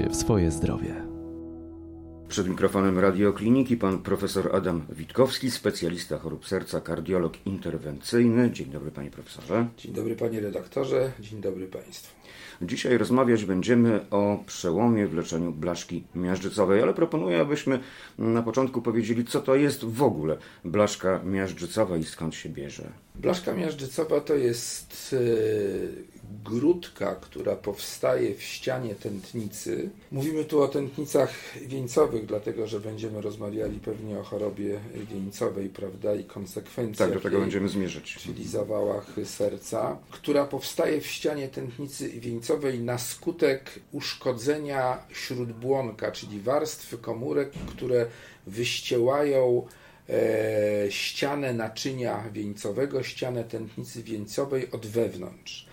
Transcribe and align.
się 0.00 0.08
w 0.08 0.16
swoje 0.16 0.50
zdrowie. 0.50 0.94
Przed 2.28 2.48
mikrofonem 2.48 2.98
radiokliniki 2.98 3.76
pan 3.76 3.98
profesor 3.98 4.56
Adam 4.56 4.86
Witkowski, 4.90 5.50
specjalista 5.50 6.18
chorób 6.18 6.46
serca, 6.46 6.80
kardiolog 6.80 7.32
interwencyjny. 7.46 8.50
Dzień 8.50 8.66
dobry 8.66 8.90
panie 8.90 9.10
profesorze. 9.10 9.66
Dzień 9.76 9.92
dobry 9.92 10.16
panie 10.16 10.40
redaktorze, 10.40 11.12
dzień 11.20 11.40
dobry 11.40 11.66
państwu. 11.66 12.14
Dzisiaj 12.62 12.98
rozmawiać 12.98 13.44
będziemy 13.44 14.10
o 14.10 14.44
przełomie 14.46 15.06
w 15.06 15.14
leczeniu 15.14 15.52
blaszki 15.52 16.04
miażdżycowej, 16.14 16.82
ale 16.82 16.94
proponuję, 16.94 17.40
abyśmy 17.40 17.80
na 18.18 18.42
początku 18.42 18.82
powiedzieli, 18.82 19.24
co 19.24 19.40
to 19.40 19.54
jest 19.54 19.84
w 19.84 20.02
ogóle 20.02 20.36
blaszka 20.64 21.20
miażdżycowa 21.24 21.96
i 21.96 22.04
skąd 22.04 22.34
się 22.34 22.48
bierze. 22.48 22.92
Blaszka 23.14 23.54
miażdżycowa 23.54 24.20
to 24.20 24.34
jest 24.34 25.16
e, 25.16 26.19
grudka, 26.44 27.14
która 27.14 27.56
powstaje 27.56 28.34
w 28.34 28.42
ścianie 28.42 28.94
tętnicy. 28.94 29.90
Mówimy 30.12 30.44
tu 30.44 30.62
o 30.62 30.68
tętnicach 30.68 31.34
wieńcowych, 31.66 32.26
dlatego 32.26 32.66
że 32.66 32.80
będziemy 32.80 33.20
rozmawiali 33.20 33.78
pewnie 33.78 34.18
o 34.18 34.22
chorobie 34.22 34.80
wieńcowej, 34.94 35.68
prawda, 35.68 36.14
i 36.14 36.24
konsekwencjach. 36.24 37.08
Tak, 37.08 37.18
do 37.18 37.22
tego 37.22 37.36
jej, 37.36 37.44
będziemy 37.44 37.68
zmierzać. 37.68 38.14
Czyli 38.14 38.48
zawałach 38.48 39.06
serca, 39.24 39.98
która 40.10 40.44
powstaje 40.44 41.00
w 41.00 41.06
ścianie 41.06 41.48
tętnicy 41.48 42.08
wieńcowej 42.08 42.80
na 42.80 42.98
skutek 42.98 43.80
uszkodzenia 43.92 44.98
śródbłonka, 45.12 46.12
czyli 46.12 46.40
warstwy 46.40 46.98
komórek, 46.98 47.50
które 47.66 48.06
wyściełają 48.46 49.66
e, 50.08 50.90
ścianę 50.90 51.54
naczynia 51.54 52.24
wieńcowego, 52.32 53.02
ścianę 53.02 53.44
tętnicy 53.44 54.02
wieńcowej 54.02 54.70
od 54.70 54.86
wewnątrz. 54.86 55.70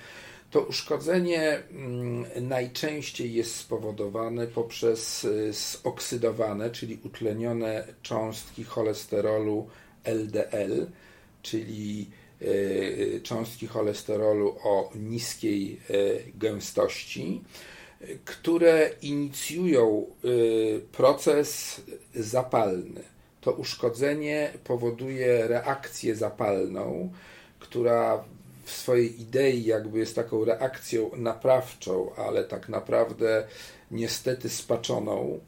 To 0.51 0.61
uszkodzenie 0.61 1.63
mm, 1.71 2.25
najczęściej 2.41 3.33
jest 3.33 3.55
spowodowane 3.55 4.47
poprzez 4.47 5.23
y, 5.23 5.53
zoksydowane, 5.83 6.69
czyli 6.69 6.99
utlenione 7.03 7.87
cząstki 8.01 8.63
cholesterolu 8.63 9.67
LDL, 10.03 10.87
czyli 11.41 12.09
y, 12.41 13.21
cząstki 13.23 13.67
cholesterolu 13.67 14.55
o 14.63 14.91
niskiej 14.95 15.79
y, 15.89 16.23
gęstości, 16.35 17.41
które 18.25 18.89
inicjują 19.01 20.05
proces 20.91 21.81
zapalny. 22.15 23.03
To 23.41 23.51
uszkodzenie 23.51 24.53
powoduje 24.63 25.47
reakcję 25.47 26.15
zapalną, 26.15 27.11
która 27.59 28.23
w 28.67 28.71
swojej 28.71 29.21
idei 29.21 29.65
jakby 29.65 29.99
jest 29.99 30.15
taką 30.15 30.45
reakcją 30.45 31.11
naprawczą, 31.15 32.11
ale 32.15 32.43
tak 32.43 32.69
naprawdę 32.69 33.47
niestety 33.91 34.49
spaczoną 34.49 35.39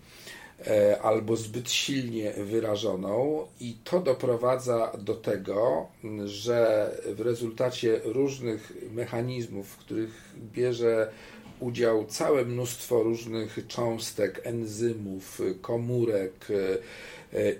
e, 0.67 1.01
albo 1.01 1.35
zbyt 1.35 1.71
silnie 1.71 2.31
wyrażoną, 2.31 3.47
i 3.59 3.77
to 3.83 3.99
doprowadza 3.99 4.91
do 4.97 5.15
tego, 5.15 5.87
że 6.25 6.91
w 7.05 7.21
rezultacie 7.21 8.01
różnych 8.03 8.73
mechanizmów, 8.91 9.67
w 9.67 9.77
których 9.77 10.33
bierze 10.53 11.11
udział 11.59 12.05
całe 12.05 12.45
mnóstwo 12.45 13.03
różnych 13.03 13.59
cząstek, 13.67 14.41
enzymów, 14.43 15.41
komórek 15.61 16.47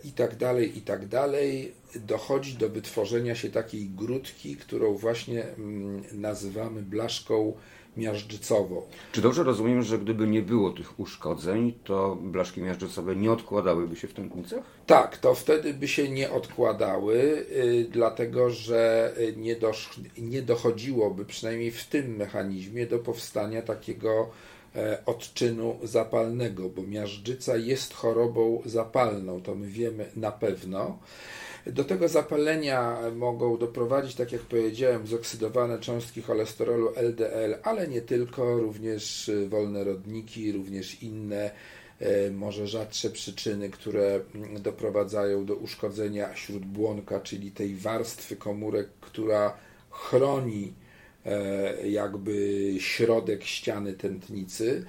i 0.03 0.11
tak 0.11 0.35
dalej, 0.35 0.77
i 0.77 0.81
tak 0.81 1.07
dalej, 1.07 1.71
dochodzi 1.95 2.53
do 2.53 2.69
wytworzenia 2.69 3.35
się 3.35 3.49
takiej 3.49 3.89
grudki, 3.89 4.55
którą 4.55 4.93
właśnie 4.93 5.43
mm, 5.43 6.03
nazywamy 6.11 6.81
blaszką 6.81 7.53
miażdżycową. 7.97 8.81
Czy 9.11 9.21
dobrze 9.21 9.43
rozumiem, 9.43 9.81
że 9.81 9.99
gdyby 9.99 10.27
nie 10.27 10.41
było 10.41 10.71
tych 10.71 10.99
uszkodzeń, 10.99 11.73
to 11.83 12.17
blaszki 12.21 12.61
miażdżycowe 12.61 13.15
nie 13.15 13.31
odkładałyby 13.31 13.95
się 13.95 14.07
w 14.07 14.13
tętnicach? 14.13 14.63
Tak, 14.85 15.17
to 15.17 15.35
wtedy 15.35 15.73
by 15.73 15.87
się 15.87 16.09
nie 16.09 16.31
odkładały, 16.31 17.45
yy, 17.51 17.85
dlatego 17.91 18.49
że 18.49 19.13
nie, 19.37 19.55
dosz, 19.55 19.89
nie 20.17 20.41
dochodziłoby, 20.41 21.25
przynajmniej 21.25 21.71
w 21.71 21.85
tym 21.85 22.15
mechanizmie, 22.15 22.85
do 22.85 22.99
powstania 22.99 23.61
takiego 23.61 24.09
e, 24.19 24.29
odczynu 25.05 25.79
zapalnego, 25.83 26.69
bo 26.69 26.83
miażdżyca 26.83 27.57
jest 27.57 27.93
chorobą 27.93 28.61
zapalną, 28.65 29.41
to 29.41 29.55
my 29.55 29.67
wiemy 29.67 30.05
na 30.15 30.31
pewno. 30.31 30.99
Do 31.65 31.83
tego 31.83 32.07
zapalenia 32.07 32.97
mogą 33.15 33.57
doprowadzić, 33.57 34.15
tak 34.15 34.31
jak 34.31 34.41
powiedziałem, 34.41 35.07
zoksydowane 35.07 35.79
cząstki 35.79 36.21
cholesterolu 36.21 36.89
LDL, 36.95 37.55
ale 37.63 37.87
nie 37.87 38.01
tylko, 38.01 38.57
również 38.57 39.31
wolne 39.49 39.83
rodniki, 39.83 40.51
również 40.51 41.03
inne 41.03 41.51
e, 41.99 42.31
może 42.31 42.67
rzadsze 42.67 43.09
przyczyny, 43.09 43.69
które 43.69 44.19
mm, 44.35 44.61
doprowadzają 44.61 45.45
do 45.45 45.55
uszkodzenia 45.55 46.35
śródbłonka, 46.35 47.19
czyli 47.19 47.51
tej 47.51 47.75
warstwy 47.75 48.35
komórek, 48.35 48.87
która 49.01 49.57
chroni 49.89 50.73
e, 50.73 50.78
jakby 51.83 52.67
środek 52.79 53.43
ściany 53.43 53.93
tętnicy 53.93 54.85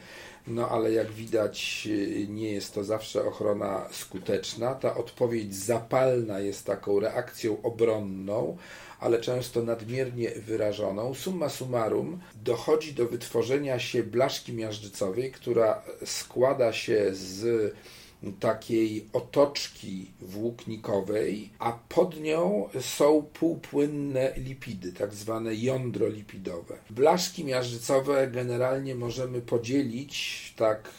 no 0.46 0.68
ale 0.68 0.92
jak 0.92 1.12
widać 1.12 1.88
nie 2.28 2.52
jest 2.52 2.74
to 2.74 2.84
zawsze 2.84 3.24
ochrona 3.24 3.88
skuteczna. 3.92 4.74
Ta 4.74 4.94
odpowiedź 4.96 5.54
zapalna 5.54 6.40
jest 6.40 6.66
taką 6.66 7.00
reakcją 7.00 7.62
obronną, 7.62 8.56
ale 9.00 9.20
często 9.20 9.62
nadmiernie 9.62 10.30
wyrażoną. 10.30 11.14
Summa 11.14 11.48
summarum 11.48 12.20
dochodzi 12.34 12.92
do 12.92 13.06
wytworzenia 13.06 13.78
się 13.78 14.02
blaszki 14.02 14.52
miażdżycowej, 14.52 15.32
która 15.32 15.82
składa 16.04 16.72
się 16.72 17.10
z 17.12 17.74
takiej 18.40 19.06
otoczki 19.12 20.10
włóknikowej, 20.20 21.50
a 21.58 21.72
pod 21.88 22.20
nią 22.20 22.68
są 22.80 23.22
półpłynne 23.22 24.32
lipidy, 24.36 24.92
tak 24.92 25.14
zwane 25.14 25.54
jądro 25.54 26.08
lipidowe. 26.08 26.78
Blaszki 26.90 27.44
miażdżycowe 27.44 28.30
generalnie 28.30 28.94
możemy 28.94 29.40
podzielić 29.40 30.54
tak 30.56 30.90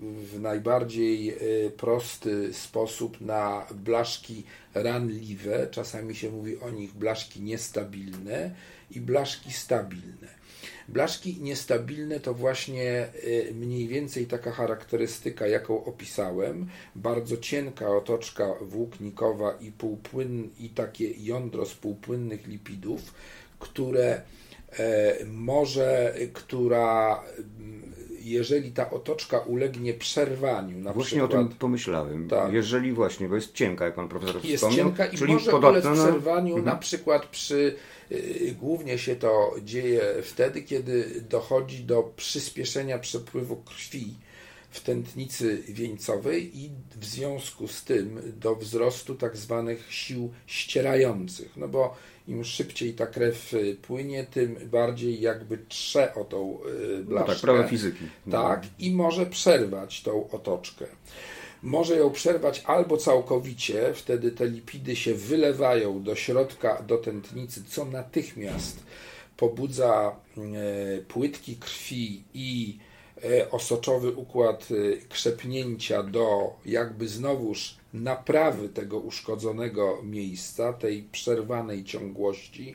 w 0.00 0.40
najbardziej 0.40 1.30
e, 1.30 1.36
prosty 1.70 2.54
sposób 2.54 3.20
na 3.20 3.66
blaszki 3.74 4.44
ranliwe, 4.74 5.68
czasami 5.70 6.14
się 6.16 6.30
mówi 6.30 6.60
o 6.60 6.70
nich 6.70 6.94
blaszki 6.94 7.40
niestabilne 7.40 8.54
i 8.90 9.00
blaszki 9.00 9.52
stabilne. 9.52 10.45
Blaszki 10.88 11.38
niestabilne 11.40 12.20
to 12.20 12.34
właśnie 12.34 13.08
y, 13.24 13.54
mniej 13.54 13.88
więcej 13.88 14.26
taka 14.26 14.50
charakterystyka, 14.50 15.46
jaką 15.46 15.84
opisałem. 15.84 16.66
Bardzo 16.96 17.36
cienka 17.36 17.88
otoczka 17.88 18.54
włóknikowa 18.60 19.52
i 19.60 19.72
półpłyn, 19.72 20.50
i 20.58 20.68
takie 20.68 21.10
jądro 21.18 21.66
z 21.66 21.74
półpłynnych 21.74 22.46
lipidów, 22.46 23.14
które 23.58 24.22
e, 24.78 25.16
może, 25.24 26.14
która 26.32 27.22
jeżeli 28.30 28.72
ta 28.72 28.90
otoczka 28.90 29.38
ulegnie 29.38 29.94
przerwaniu, 29.94 30.78
na 30.78 30.92
Właśnie 30.92 31.18
przykład, 31.18 31.40
o 31.40 31.48
tym 31.48 31.56
pomyślałem. 31.58 32.28
Tak. 32.28 32.52
Jeżeli 32.52 32.92
właśnie, 32.92 33.28
bo 33.28 33.34
jest 33.34 33.52
cienka, 33.54 33.84
jak 33.84 33.94
pan 33.94 34.08
profesor 34.08 34.44
jest 34.44 34.56
wspomniał. 34.56 34.86
Jest 34.86 34.98
cienka 34.98 35.06
i 35.12 35.18
czyli 35.18 35.32
może 35.32 35.50
podatna 35.50 35.90
ulec 35.90 36.02
przerwaniu, 36.02 36.56
na... 36.56 36.62
na 36.62 36.70
mhm. 36.70 36.78
przykład 36.78 37.26
przy 37.26 37.76
Y, 38.12 38.54
głównie 38.60 38.98
się 38.98 39.16
to 39.16 39.54
dzieje 39.64 40.02
wtedy, 40.22 40.62
kiedy 40.62 41.22
dochodzi 41.28 41.84
do 41.84 42.12
przyspieszenia 42.16 42.98
przepływu 42.98 43.56
krwi 43.56 44.14
w 44.76 44.80
tętnicy 44.80 45.62
wieńcowej 45.68 46.58
i 46.58 46.70
w 47.00 47.04
związku 47.04 47.68
z 47.68 47.84
tym 47.84 48.34
do 48.40 48.56
wzrostu 48.56 49.14
tak 49.14 49.36
zwanych 49.36 49.92
sił 49.92 50.32
ścierających. 50.46 51.56
No 51.56 51.68
bo 51.68 51.96
im 52.28 52.44
szybciej 52.44 52.94
ta 52.94 53.06
krew 53.06 53.54
płynie, 53.82 54.24
tym 54.24 54.56
bardziej 54.70 55.20
jakby 55.20 55.58
trze 55.58 56.14
o 56.14 56.24
tą 56.24 56.58
blaszkę. 57.04 57.28
No 57.28 57.34
tak, 57.34 57.40
prawa 57.40 57.68
fizyki. 57.68 58.04
Tak, 58.30 58.66
i 58.78 58.90
może 58.90 59.26
przerwać 59.26 60.02
tą 60.02 60.30
otoczkę 60.30 60.86
może 61.62 61.96
ją 61.96 62.10
przerwać 62.10 62.62
albo 62.66 62.96
całkowicie, 62.96 63.94
wtedy 63.94 64.30
te 64.30 64.46
lipidy 64.46 64.96
się 64.96 65.14
wylewają 65.14 66.02
do 66.02 66.14
środka, 66.14 66.82
do 66.82 66.98
tętnicy, 66.98 67.64
co 67.64 67.84
natychmiast 67.84 68.82
pobudza 69.36 70.16
e, 70.36 70.42
płytki 70.98 71.56
krwi 71.56 72.22
i 72.34 72.78
osoczowy 73.50 74.12
układ 74.12 74.68
e, 74.70 74.96
krzepnięcia 75.08 76.02
do 76.02 76.56
jakby 76.66 77.08
znowuż 77.08 77.76
naprawy 77.94 78.68
tego 78.68 78.98
uszkodzonego 78.98 80.02
miejsca, 80.02 80.72
tej 80.72 81.02
przerwanej 81.02 81.84
ciągłości 81.84 82.74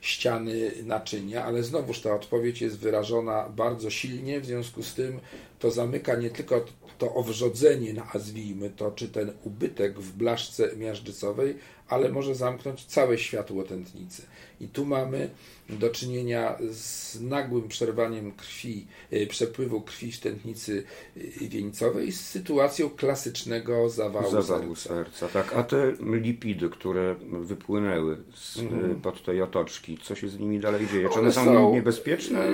ściany 0.00 0.72
naczynia, 0.84 1.44
ale 1.44 1.62
znowuż 1.62 2.00
ta 2.00 2.14
odpowiedź 2.14 2.62
jest 2.62 2.78
wyrażona 2.78 3.48
bardzo 3.48 3.90
silnie, 3.90 4.40
w 4.40 4.46
związku 4.46 4.82
z 4.82 4.94
tym 4.94 5.20
to 5.60 5.70
zamyka 5.70 6.16
nie 6.16 6.30
tylko 6.30 6.64
to 6.98 7.14
owrzodzenie, 7.14 7.94
nazwijmy 7.94 8.70
to, 8.70 8.90
czy 8.90 9.08
ten 9.08 9.32
ubytek 9.44 10.00
w 10.00 10.12
blaszce 10.16 10.76
miażdżycowej, 10.76 11.54
ale 11.88 12.08
może 12.08 12.34
zamknąć 12.34 12.84
całe 12.84 13.18
światło 13.18 13.62
tętnicy. 13.62 14.22
I 14.60 14.68
tu 14.68 14.84
mamy 14.84 15.30
do 15.68 15.90
czynienia 15.90 16.58
z 16.70 17.20
nagłym 17.20 17.68
przerwaniem 17.68 18.32
krwi, 18.32 18.86
y, 19.12 19.26
przepływu 19.26 19.80
krwi 19.80 20.12
w 20.12 20.20
tętnicy 20.20 20.84
y, 21.16 21.48
wieńcowej 21.48 22.12
z 22.12 22.20
sytuacją 22.20 22.90
klasycznego 22.90 23.88
zawału, 23.88 24.30
zawału 24.30 24.76
serca. 24.76 25.10
serca. 25.10 25.28
Tak, 25.28 25.56
a 25.56 25.62
te 25.62 25.92
lipidy, 26.02 26.68
które 26.68 27.16
wypłynęły 27.40 28.16
z, 28.34 28.58
mm. 28.58 29.00
pod 29.00 29.24
tej 29.24 29.42
otoczki, 29.42 29.98
co 30.02 30.14
się 30.14 30.28
z 30.28 30.38
nimi 30.38 30.60
dalej 30.60 30.86
dzieje? 30.86 31.08
Czy 31.08 31.14
one, 31.14 31.22
one 31.22 31.32
są, 31.32 31.44
są 31.44 31.72
niebezpieczne? 31.72 32.48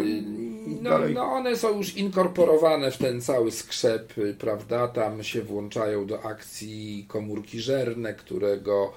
No, 0.67 0.99
no, 1.15 1.23
one 1.23 1.57
są 1.57 1.79
już 1.79 1.97
inkorporowane 1.97 2.91
w 2.91 2.96
ten 2.97 3.21
cały 3.21 3.53
skrzep, 3.53 4.15
prawda? 4.39 4.89
Tam 4.89 5.25
się 5.25 5.43
włączają 5.43 6.07
do 6.07 6.23
akcji 6.23 7.05
komórki 7.09 7.61
żerne, 7.61 8.15
którego 8.15 8.93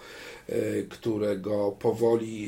E, 0.50 0.84
które 0.84 1.38
go 1.38 1.72
powoli 1.80 2.46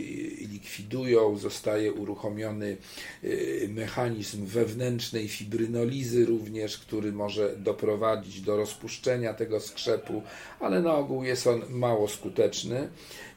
likwidują. 0.51 1.37
Zostaje 1.37 1.93
uruchomiony 1.93 2.77
e, 3.23 3.27
mechanizm 3.67 4.45
wewnętrznej 4.45 5.27
fibrynolizy 5.27 6.25
również, 6.25 6.77
który 6.77 7.11
może 7.11 7.55
doprowadzić 7.57 8.41
do 8.41 8.57
rozpuszczenia 8.57 9.33
tego 9.33 9.59
skrzepu, 9.59 10.21
ale 10.59 10.81
na 10.81 10.95
ogół 10.95 11.23
jest 11.23 11.47
on 11.47 11.61
mało 11.69 12.07
skuteczny, 12.07 12.89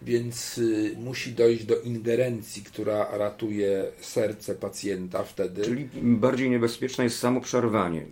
więc 0.02 0.58
y, 0.58 0.96
musi 0.98 1.32
dojść 1.32 1.64
do 1.64 1.80
ingerencji, 1.80 2.62
która 2.62 3.18
ratuje 3.18 3.84
serce 4.00 4.54
pacjenta 4.54 5.24
wtedy. 5.24 5.62
Czyli 5.62 5.88
bardziej 5.94 6.50
niebezpieczne 6.50 7.04
jest 7.04 7.18
samo 7.18 7.40
przerwanie. 7.40 8.06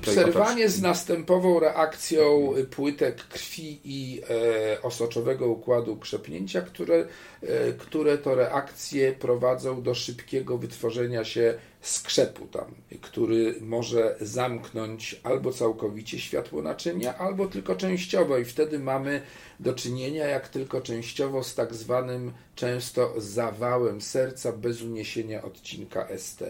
Przerwanie 0.00 0.68
z 0.68 0.82
następową 0.82 1.60
reakcją 1.60 2.52
płytek 2.70 3.16
krwi 3.16 3.80
i 3.84 4.20
e, 4.30 4.82
osoczowego 4.82 5.46
układu 5.48 5.96
krzepnięcia, 5.96 6.60
które, 6.60 7.06
e, 7.42 7.72
które 7.72 8.18
to 8.18 8.34
reakcje 8.34 9.12
prowadzą 9.12 9.82
do 9.82 9.94
szybkiego 9.94 10.58
wytworzenia 10.58 11.24
się 11.24 11.54
skrzepu 11.80 12.46
tam, 12.46 12.74
który 13.00 13.54
może 13.60 14.16
zamknąć 14.20 15.20
albo 15.22 15.52
całkowicie 15.52 16.18
światło 16.18 16.62
naczynia, 16.62 17.18
albo 17.18 17.46
tylko 17.46 17.76
częściowo 17.76 18.38
i 18.38 18.44
wtedy 18.44 18.78
mamy 18.78 19.22
do 19.60 19.74
czynienia 19.74 20.26
jak 20.26 20.48
tylko 20.48 20.80
częściowo 20.80 21.44
z 21.44 21.54
tak 21.54 21.74
zwanym 21.74 22.32
często 22.54 23.14
zawałem 23.16 24.00
serca 24.00 24.52
bez 24.52 24.82
uniesienia 24.82 25.42
odcinka 25.42 26.08
ST. 26.18 26.42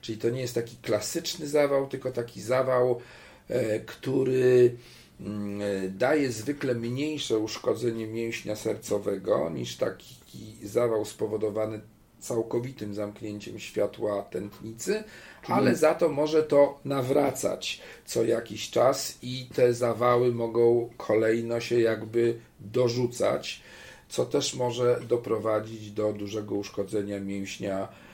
Czyli 0.00 0.18
to 0.18 0.30
nie 0.30 0.40
jest 0.40 0.54
taki 0.54 0.76
klasyczny 0.76 1.46
zawał, 1.46 1.86
tylko 1.86 2.12
taki 2.12 2.40
zawał, 2.48 3.00
e, 3.48 3.80
który 3.80 4.76
mm, 5.20 5.60
daje 5.98 6.32
zwykle 6.32 6.74
mniejsze 6.74 7.38
uszkodzenie 7.38 8.06
mięśnia 8.06 8.56
sercowego 8.56 9.50
niż 9.50 9.76
taki 9.76 10.14
zawał 10.62 11.04
spowodowany 11.04 11.80
całkowitym 12.18 12.94
zamknięciem 12.94 13.58
światła 13.58 14.22
tętnicy, 14.22 15.04
ale 15.48 15.76
za 15.76 15.94
to 15.94 16.08
może 16.08 16.42
to 16.42 16.80
nawracać 16.84 17.80
co 18.04 18.24
jakiś 18.24 18.70
czas 18.70 19.18
i 19.22 19.48
te 19.54 19.74
zawały 19.74 20.32
mogą 20.32 20.90
kolejno 20.96 21.60
się 21.60 21.80
jakby 21.80 22.38
dorzucać, 22.60 23.62
co 24.08 24.26
też 24.26 24.54
może 24.54 25.00
doprowadzić 25.08 25.90
do 25.90 26.12
dużego 26.12 26.54
uszkodzenia 26.54 27.20
mięśnia 27.20 27.78
e, 27.82 28.07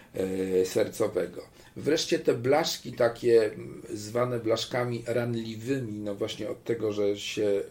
sercowego. 0.65 1.43
Wreszcie 1.77 2.19
te 2.19 2.35
blaszki 2.35 2.93
takie 2.93 3.51
zwane 3.93 4.41
blaszkami 4.41 5.05
ranliwymi, 5.07 6.01
no 6.01 6.15
właśnie 6.15 6.49
od 6.51 6.65
tego, 6.65 6.93
że 6.93 7.19
się 7.19 7.63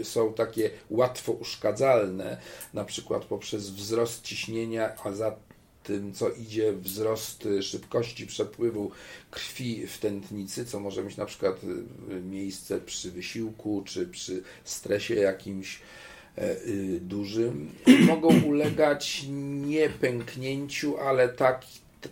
e, 0.00 0.04
są 0.04 0.34
takie 0.34 0.70
łatwo 0.90 1.32
uszkadzalne, 1.32 2.40
na 2.74 2.84
przykład 2.84 3.24
poprzez 3.24 3.70
wzrost 3.70 4.22
ciśnienia, 4.22 4.96
a 5.04 5.12
za 5.12 5.36
tym, 5.82 6.12
co 6.12 6.30
idzie 6.30 6.72
wzrost 6.72 7.48
szybkości 7.62 8.26
przepływu 8.26 8.90
krwi 9.30 9.86
w 9.86 9.98
tętnicy, 9.98 10.66
co 10.66 10.80
może 10.80 11.04
mieć 11.04 11.16
na 11.16 11.26
przykład 11.26 11.60
miejsce 12.22 12.80
przy 12.80 13.10
wysiłku 13.10 13.82
czy 13.86 14.06
przy 14.06 14.42
stresie 14.64 15.14
jakimś 15.14 15.76
e, 15.76 16.03
dużym, 17.00 17.70
mogą 18.06 18.42
ulegać 18.42 19.26
nie 19.66 19.88
pęknięciu, 19.88 20.98
ale 20.98 21.28
tak, 21.28 21.64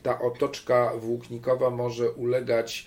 ta 0.02 0.20
otoczka 0.20 0.92
włóknikowa 0.96 1.70
może 1.70 2.10
ulegać 2.10 2.86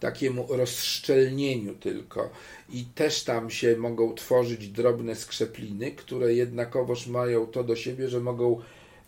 takiemu 0.00 0.46
rozszczelnieniu 0.50 1.74
tylko 1.74 2.30
i 2.72 2.84
też 2.94 3.24
tam 3.24 3.50
się 3.50 3.76
mogą 3.76 4.14
tworzyć 4.14 4.68
drobne 4.68 5.14
skrzepliny, 5.14 5.90
które 5.90 6.34
jednakowoż 6.34 7.06
mają 7.06 7.46
to 7.46 7.64
do 7.64 7.76
siebie, 7.76 8.08
że 8.08 8.20
mogą 8.20 8.60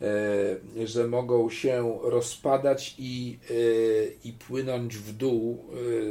E, 0.02 0.86
że 0.86 1.06
mogą 1.06 1.50
się 1.50 1.98
rozpadać 2.02 2.94
i, 2.98 3.38
e, 3.50 4.28
i 4.28 4.32
płynąć 4.32 4.96
w 4.96 5.12
dół 5.12 5.64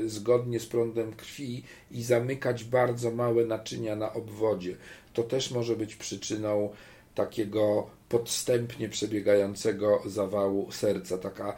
e, 0.05 0.09
zgodnie 0.09 0.59
z 0.59 0.65
prądem 0.65 1.13
krwi 1.13 1.63
i 1.91 2.03
zamykać 2.03 2.63
bardzo 2.63 3.11
małe 3.11 3.45
naczynia 3.45 3.95
na 3.95 4.13
obwodzie. 4.13 4.75
To 5.15 5.23
też 5.23 5.51
może 5.51 5.75
być 5.75 5.95
przyczyną 5.95 6.69
takiego 7.15 7.89
podstępnie 8.09 8.89
przebiegającego 8.89 10.01
zawału 10.05 10.71
serca, 10.71 11.17
taka 11.17 11.55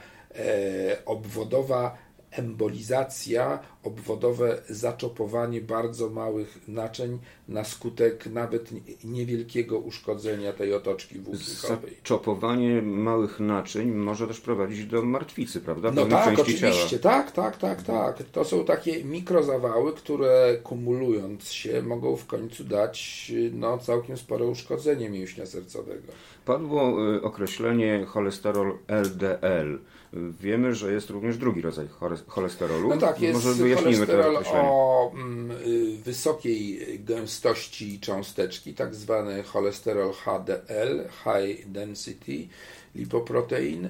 obwodowa 1.05 1.97
embolizacja, 2.31 3.59
obwodowe 3.83 4.61
zaczopowanie 4.69 5.61
bardzo 5.61 6.09
małych 6.09 6.67
naczyń 6.67 7.19
na 7.47 7.63
skutek 7.63 8.25
nawet 8.25 8.69
niewielkiego 9.03 9.79
uszkodzenia 9.79 10.53
tej 10.53 10.73
otoczki 10.73 11.19
włóknikowej. 11.19 11.95
Zaczopowanie 11.97 12.81
małych 12.81 13.39
naczyń 13.39 13.91
może 13.91 14.27
też 14.27 14.41
prowadzić 14.41 14.85
do 14.85 15.01
martwicy, 15.01 15.61
prawda? 15.61 15.91
No 15.91 16.05
tak, 16.05 16.39
oczywiście, 16.39 16.99
ciała. 16.99 17.23
tak, 17.23 17.31
tak, 17.31 17.57
tak, 17.57 17.83
tak. 17.83 18.23
To 18.23 18.45
są 18.45 18.65
takie 18.65 19.03
mikrozawały, 19.03 19.93
które 19.93 20.57
kumulując 20.63 21.51
się 21.51 21.81
mogą 21.81 22.15
w 22.15 22.25
końcu 22.25 22.63
dać 22.63 23.31
no, 23.53 23.77
całkiem 23.77 24.17
spore 24.17 24.45
uszkodzenie 24.45 25.09
mięśnia 25.09 25.45
sercowego. 25.45 26.13
Padło 26.45 27.13
y, 27.15 27.21
określenie 27.21 28.05
cholesterol 28.07 28.77
LDL. 28.87 29.79
Wiemy, 30.13 30.75
że 30.75 30.91
jest 30.91 31.09
również 31.09 31.37
drugi 31.37 31.61
rodzaj 31.61 31.87
cholesterolu. 32.27 32.89
No 32.89 32.97
tak, 32.97 33.21
jest 33.21 33.45
Może 33.45 33.75
cholesterol 33.75 34.37
o 34.45 35.11
mm, 35.13 35.51
y, 35.51 35.97
wysokiej 36.03 36.79
gęstości 36.99 37.99
cząsteczki, 37.99 38.73
tak 38.73 38.95
zwany 38.95 39.43
cholesterol 39.43 40.13
HDL, 40.13 41.09
High 41.23 41.65
Density 41.67 42.47
Lipoprotein. 42.95 43.89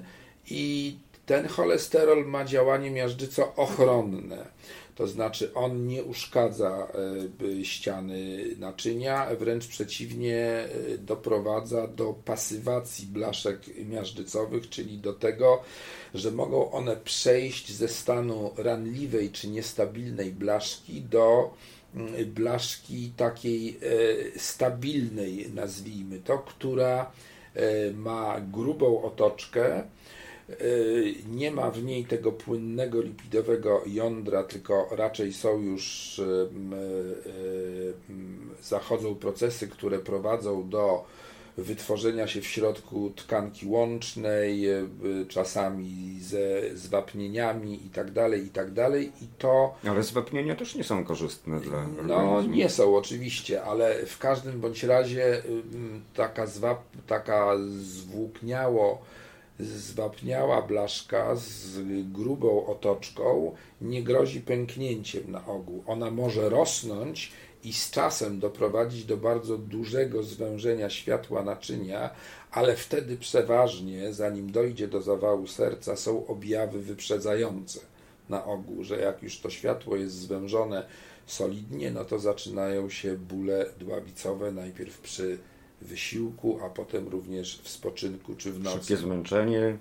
I 0.50 0.96
ten 1.26 1.48
cholesterol 1.48 2.26
ma 2.26 2.46
działanie 2.46 2.92
miażdżyco 2.92 3.56
ochronne 3.56 4.46
to 4.98 5.08
znaczy 5.08 5.54
on 5.54 5.88
nie 5.88 6.04
uszkadza 6.04 6.88
e, 7.60 7.66
ściany 7.66 8.46
naczynia, 8.60 9.28
wręcz 9.40 9.68
przeciwnie 9.68 10.38
e, 10.38 10.68
doprowadza 10.98 11.88
do 11.88 12.14
pasywacji 12.14 13.08
blaszek 13.08 13.60
miażdżycowych, 13.86 14.70
czyli 14.70 14.98
do 14.98 15.14
tego, 15.14 15.62
że 16.14 16.32
mogą 16.32 16.72
one 16.72 16.98
przejść 16.98 17.72
ze 17.72 17.88
stanu 17.88 18.54
ranliwej 18.58 19.32
czy 19.32 19.48
niestabilnej 19.48 20.32
blaszki 20.32 21.02
do 21.02 21.54
mm, 21.96 22.34
blaszki 22.34 23.12
takiej 23.18 23.70
e, 24.36 24.40
stabilnej, 24.40 25.52
nazwijmy 25.54 26.20
to, 26.20 26.38
która 26.38 27.12
ma 27.94 28.42
grubą 28.42 29.02
otoczkę, 29.02 29.84
nie 31.30 31.52
ma 31.52 31.72
w 31.72 31.84
niej 31.84 32.06
tego 32.06 32.32
płynnego 32.32 33.02
lipidowego 33.02 33.84
jądra, 33.86 34.44
tylko 34.44 34.88
raczej 34.92 35.34
są 35.34 35.62
już, 35.62 36.20
y, 36.20 36.24
y, 36.24 37.94
zachodzą 38.64 39.16
procesy, 39.16 39.68
które 39.68 40.00
prowadzą 40.00 40.70
do 40.70 41.06
wytworzenia 41.58 42.28
się 42.28 42.42
w 42.42 42.48
środku 42.48 43.12
tkanki 43.16 43.66
łącznej, 43.68 44.66
czasami 45.28 46.20
ze 46.22 46.76
zwapnieniami 46.76 47.86
i 47.86 47.90
tak 47.90 48.12
dalej, 48.12 48.46
i 48.46 48.50
tak. 48.50 48.68
I 49.22 49.28
to... 49.38 49.76
Ale 49.90 50.04
zwapnienia 50.04 50.56
też 50.56 50.76
nie 50.76 50.84
są 50.84 51.04
korzystne 51.04 51.60
dla 51.60 51.88
No 52.08 52.42
nie 52.42 52.70
są 52.70 52.98
oczywiście, 52.98 53.64
ale 53.64 54.06
w 54.06 54.18
każdym 54.18 54.62
bądź 54.62 54.84
razie 54.84 55.42
taka, 56.16 56.48
zwap, 56.48 56.82
taka 57.08 57.54
zwłókniało 57.82 59.02
zwapniała 59.60 60.62
blaszka 60.62 61.36
z 61.36 61.80
grubą 62.12 62.66
otoczką 62.66 63.56
nie 63.82 64.04
grozi 64.04 64.42
pęknięciem 64.42 65.32
na 65.32 65.46
ogół. 65.46 65.84
Ona 65.88 66.12
może 66.12 66.50
rosnąć 66.50 67.32
i 67.64 67.74
z 67.74 67.92
czasem 67.92 68.40
doprowadzić 68.40 69.06
do 69.06 69.18
bardzo 69.18 69.58
dużego 69.58 70.24
zwężenia 70.24 70.90
światła 70.90 71.44
naczynia, 71.44 72.10
ale 72.52 72.76
wtedy 72.76 73.18
przeważnie, 73.18 74.14
zanim 74.14 74.52
dojdzie 74.52 74.88
do 74.88 75.02
zawału 75.02 75.48
serca, 75.48 75.96
są 75.96 76.28
objawy 76.28 76.80
wyprzedzające 76.80 77.80
na 78.30 78.46
ogół, 78.46 78.84
że 78.84 79.00
jak 79.00 79.24
już 79.24 79.40
to 79.40 79.50
światło 79.50 79.96
jest 79.96 80.16
zwężone 80.16 80.88
solidnie, 81.26 81.92
no 81.92 82.06
to 82.06 82.20
zaczynają 82.20 82.90
się 82.90 83.18
bóle 83.18 83.66
dławicowe 83.80 84.52
najpierw 84.52 85.00
przy 85.00 85.38
wysiłku, 85.82 86.60
a 86.64 86.70
potem 86.70 87.08
również 87.08 87.62
w 87.64 87.70
spoczynku 87.70 88.36
czy 88.36 88.52
w 88.52 88.60
nocy. 88.64 88.78
Szybkie 88.78 88.98
zmęczenie, 88.98 89.78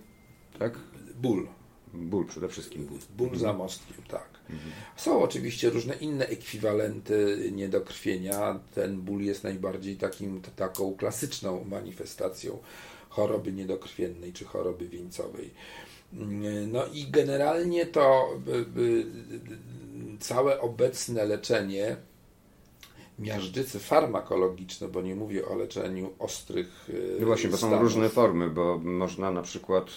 tak? 0.58 0.78
Ból. 1.14 1.48
Ból 1.94 2.26
przede 2.26 2.48
wszystkim. 2.48 2.86
Ból, 2.86 2.98
ból 3.16 3.26
mhm. 3.26 3.42
za 3.42 3.52
mostkiem, 3.52 3.96
tak. 4.08 4.28
Mhm. 4.50 4.72
Są 4.96 5.22
oczywiście 5.22 5.70
różne 5.70 5.94
inne 5.94 6.26
ekwiwalenty 6.26 7.50
niedokrwienia. 7.52 8.60
Ten 8.74 9.00
ból 9.00 9.22
jest 9.22 9.44
najbardziej 9.44 9.96
takim, 9.96 10.42
taką 10.56 10.96
klasyczną 10.96 11.64
manifestacją 11.64 12.58
choroby 13.08 13.52
niedokrwiennej 13.52 14.32
czy 14.32 14.44
choroby 14.44 14.88
wieńcowej. 14.88 15.50
No 16.68 16.86
i 16.86 17.06
generalnie 17.10 17.86
to 17.86 18.28
całe 20.20 20.60
obecne 20.60 21.24
leczenie 21.24 21.96
miażdżycy 23.18 23.78
farmakologiczne, 23.78 24.88
bo 24.88 25.02
nie 25.02 25.14
mówię 25.14 25.48
o 25.48 25.54
leczeniu 25.54 26.10
ostrych 26.18 26.88
no 27.20 27.26
Właśnie, 27.26 27.50
bo 27.50 27.56
są 27.56 27.82
różne 27.82 28.08
formy, 28.08 28.50
bo 28.50 28.78
można 28.78 29.30
na 29.30 29.42
przykład 29.42 29.96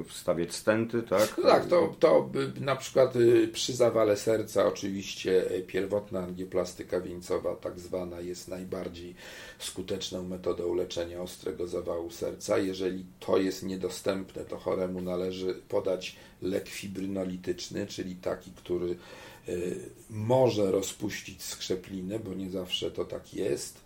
y, 0.00 0.04
wstawiać 0.04 0.54
stenty, 0.54 1.02
tak? 1.02 1.40
Tak, 1.42 1.66
to, 1.66 1.94
to 1.98 2.30
na 2.60 2.76
przykład 2.76 3.16
y, 3.16 3.48
przy 3.52 3.72
zawale 3.72 4.16
serca 4.16 4.66
oczywiście 4.66 5.44
pierwotna 5.66 6.20
angioplastyka 6.20 7.00
wieńcowa 7.00 7.56
tak 7.56 7.80
zwana 7.80 8.20
jest 8.20 8.48
najbardziej 8.48 9.14
skuteczną 9.58 10.22
metodą 10.22 10.74
leczenia 10.74 11.22
ostrego 11.22 11.66
zawału 11.66 12.10
serca. 12.10 12.58
Jeżeli 12.58 13.04
to 13.20 13.38
jest 13.38 13.62
niedostępne, 13.62 14.44
to 14.44 14.58
choremu 14.58 15.00
należy 15.00 15.54
podać 15.68 16.16
lek 16.42 16.68
fibrynolityczny, 16.68 17.86
czyli 17.86 18.16
taki, 18.16 18.50
który 18.50 18.86
Y, 18.90 18.96
może 20.10 20.70
rozpuścić 20.70 21.42
skrzeplinę, 21.42 22.18
bo 22.18 22.34
nie 22.34 22.50
zawsze 22.50 22.90
to 22.90 23.04
tak 23.04 23.34
jest. 23.34 23.80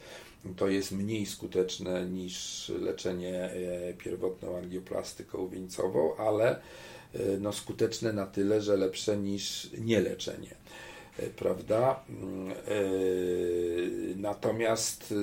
To 0.57 0.69
jest 0.69 0.93
mniej 0.93 1.27
skuteczne 1.27 2.07
niż 2.07 2.69
leczenie 2.81 3.35
e, 3.35 3.95
pierwotną 3.95 4.57
angioplastyką 4.57 5.49
wieńcową, 5.49 6.17
ale 6.17 6.51
e, 6.51 6.59
no, 7.41 7.53
skuteczne 7.53 8.13
na 8.13 8.27
tyle, 8.27 8.63
że 8.63 8.77
lepsze 8.77 9.17
niż 9.17 9.69
nieleczenie. 9.79 10.55
E, 11.19 11.27
prawda? 11.27 12.05
Mm, 12.09 12.55
natomiast 14.17 15.15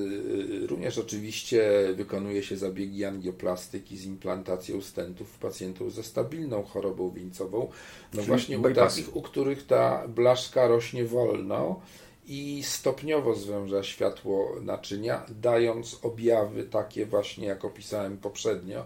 również 0.67 0.97
oczywiście 0.97 1.69
wykonuje 1.95 2.43
się 2.43 2.57
zabiegi 2.57 3.05
angioplastyki 3.05 3.97
z 3.97 4.05
implantacją 4.05 4.81
stentów 4.81 5.29
w 5.29 5.37
pacjentów 5.37 5.93
ze 5.93 6.03
stabilną 6.03 6.63
chorobą 6.63 7.11
wieńcową, 7.11 7.59
no 7.59 7.69
Czyli 8.11 8.27
właśnie 8.27 8.59
u 8.59 8.73
takich, 8.73 9.15
u 9.15 9.21
których 9.21 9.65
ta 9.65 10.07
blaszka 10.07 10.67
rośnie 10.67 11.05
wolno 11.05 11.81
i 12.27 12.63
stopniowo 12.63 13.35
zwęża 13.35 13.83
światło 13.83 14.55
naczynia, 14.61 15.25
dając 15.41 15.99
objawy 16.01 16.63
takie 16.63 17.05
właśnie, 17.05 17.47
jak 17.47 17.65
opisałem 17.65 18.17
poprzednio, 18.17 18.85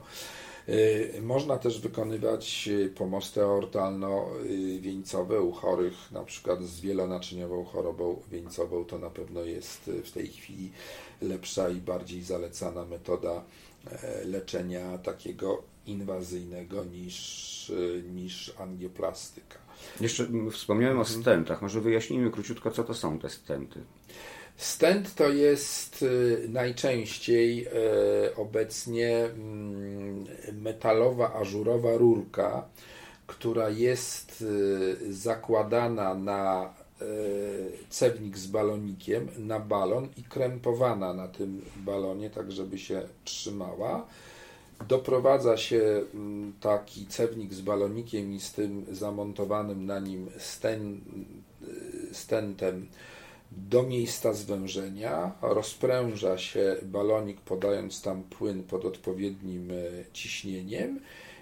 można 1.22 1.58
też 1.58 1.82
wykonywać 1.82 2.70
y, 2.72 2.90
pomosty 2.90 3.42
aortalno-wieńcowe 3.42 5.42
u 5.42 5.52
chorych 5.52 6.12
na 6.12 6.24
przykład 6.24 6.64
z 6.64 6.82
wielonaczyniową 6.82 7.66
chorobą 7.66 8.22
wieńcową. 8.32 8.86
To 8.86 8.98
na 8.98 9.10
pewno 9.10 9.44
jest 9.44 9.88
y, 9.88 10.04
w 10.04 10.12
tej 10.12 10.28
chwili 10.28 10.72
lepsza 11.22 11.70
i 11.70 11.76
bardziej 11.76 12.24
zalecana 12.24 12.86
metoda 12.86 13.44
e, 13.92 14.26
leczenia 14.26 14.98
takiego 14.98 15.64
inwazyjnego 15.86 16.86
niż, 16.86 17.72
niż 18.14 18.54
angioplastyka. 18.60 19.58
Jeszcze 20.02 20.28
wspomniałem 20.52 20.98
mhm. 20.98 21.18
o 21.18 21.22
stentach. 21.22 21.62
Może 21.62 21.82
wyjaśnijmy 21.82 22.32
króciutko, 22.32 22.72
co 22.72 22.84
to 22.84 22.94
są 22.94 23.20
te 23.20 23.30
stenty. 23.30 23.80
Stent 24.60 25.16
to 25.16 25.30
jest 25.30 26.02
y, 26.02 26.46
najczęściej 26.50 27.68
y, 27.68 28.36
obecnie 28.36 29.26
mm, 29.26 30.26
metalowa, 30.62 31.34
ażurowa 31.34 31.98
rurka, 31.98 32.66
która 33.28 33.70
jest 33.70 34.42
y, 34.42 35.14
zakładana 35.14 36.16
na 36.16 36.74
cewnik 37.90 38.38
z 38.38 38.48
balonikiem, 38.48 39.28
na 39.38 39.60
balon 39.60 40.08
i 40.18 40.24
krępowana 40.24 41.14
na 41.14 41.28
tym 41.28 41.62
balonie, 41.76 42.30
tak 42.30 42.52
żeby 42.52 42.78
się 42.78 43.02
trzymała. 43.24 44.06
Doprowadza 44.88 45.58
się 45.58 46.02
mm, 46.14 46.54
taki 46.62 47.06
cewnik 47.06 47.54
z 47.54 47.62
balonikiem 47.62 48.34
i 48.34 48.40
z 48.40 48.52
tym 48.52 48.86
zamontowanym 48.92 49.86
na 49.86 50.00
nim 50.00 50.30
sten, 50.38 51.02
stentem 52.12 52.88
do 53.52 53.84
miejsca 53.84 54.34
zwężenia, 54.34 55.32
rozpręża 55.42 56.38
się 56.38 56.76
balonik 56.84 57.42
podając 57.42 58.02
tam 58.02 58.24
płyn 58.24 58.64
pod 58.64 58.86
odpowiednim 58.86 59.72
e, 59.72 59.76
ciśnieniem 60.14 61.00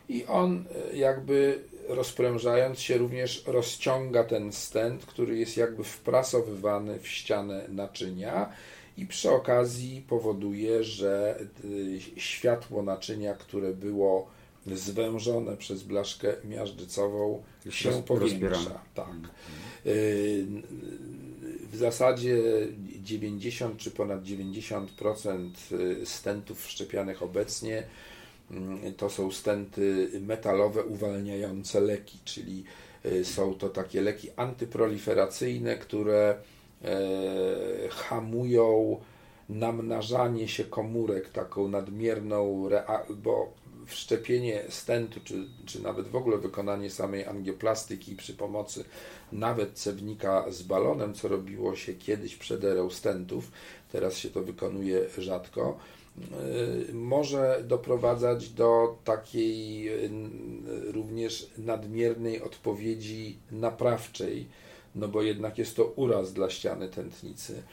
i 0.10 0.26
on 0.26 0.66
e, 0.92 0.98
jakby 0.98 1.60
rozprężając 1.88 2.80
się 2.80 2.98
również 2.98 3.44
rozciąga 3.48 4.24
ten 4.24 4.52
stent, 4.52 5.06
który 5.06 5.38
jest 5.38 5.58
jakby 5.58 5.84
wprasowywany 5.84 7.00
w 7.00 7.08
ścianę 7.08 7.66
naczynia 7.70 8.50
i 8.98 9.06
przy 9.06 9.32
okazji 9.32 10.04
powoduje, 10.08 10.84
że 10.84 11.40
e, 11.40 12.20
światło 12.20 12.84
naczynia, 12.84 13.34
które 13.34 13.74
było 13.74 14.28
zwężone 14.66 15.58
przez 15.58 15.84
blaszkę 15.84 16.34
miażdżycową 16.44 17.44
się 17.70 18.04
powiększa. 18.04 18.82
Tak. 18.96 19.08
Mhm 19.86 20.64
zasadzie 21.78 22.38
90 23.04 23.78
czy 23.78 23.92
ponad 23.92 24.24
90% 24.24 25.50
y, 25.72 26.06
stentów 26.06 26.66
wszczepianych 26.66 27.24
obecnie 27.24 27.84
mm, 28.52 28.94
to 28.94 29.10
są 29.10 29.32
stenty 29.32 30.10
metalowe 30.22 30.84
uwalniające 30.84 31.82
leki, 31.82 32.20
czyli 32.26 32.64
y, 33.06 33.26
są 33.26 33.54
to 33.54 33.70
takie 33.70 34.02
leki 34.02 34.30
antyproliferacyjne, 34.36 35.78
które 35.78 36.36
e, 36.84 36.96
hamują 37.90 39.00
namnażanie 39.50 40.48
się 40.48 40.64
komórek, 40.64 41.30
taką 41.30 41.68
nadmierną, 41.68 42.70
bo 43.10 43.54
wszczepienie 43.88 44.64
stentu, 44.70 45.20
czy, 45.24 45.48
czy 45.66 45.84
nawet 45.84 46.08
w 46.08 46.16
ogóle 46.16 46.38
wykonanie 46.38 46.90
samej 46.90 47.26
angioplastyki 47.26 48.16
przy 48.16 48.34
pomocy 48.34 48.86
nawet 49.32 49.74
cewnika 49.74 50.52
z 50.52 50.62
balonem, 50.64 51.14
co 51.14 51.28
robiło 51.28 51.76
się 51.76 51.94
kiedyś 51.94 52.36
przed 52.36 52.64
erą 52.64 52.90
stentów, 52.90 53.52
teraz 53.92 54.18
się 54.18 54.30
to 54.30 54.42
wykonuje 54.42 55.06
rzadko, 55.18 55.78
y, 56.90 56.94
może 56.94 57.64
doprowadzać 57.68 58.50
do 58.50 58.98
takiej 59.04 59.90
y, 60.06 60.10
również 60.92 61.52
nadmiernej 61.58 62.42
odpowiedzi 62.42 63.38
naprawczej, 63.52 64.48
no 64.96 65.08
bo 65.08 65.22
jednak 65.22 65.58
jest 65.58 65.76
to 65.76 65.86
uraz 65.86 66.34
dla 66.34 66.50
ściany 66.50 66.90
tętnicy. 66.90 67.64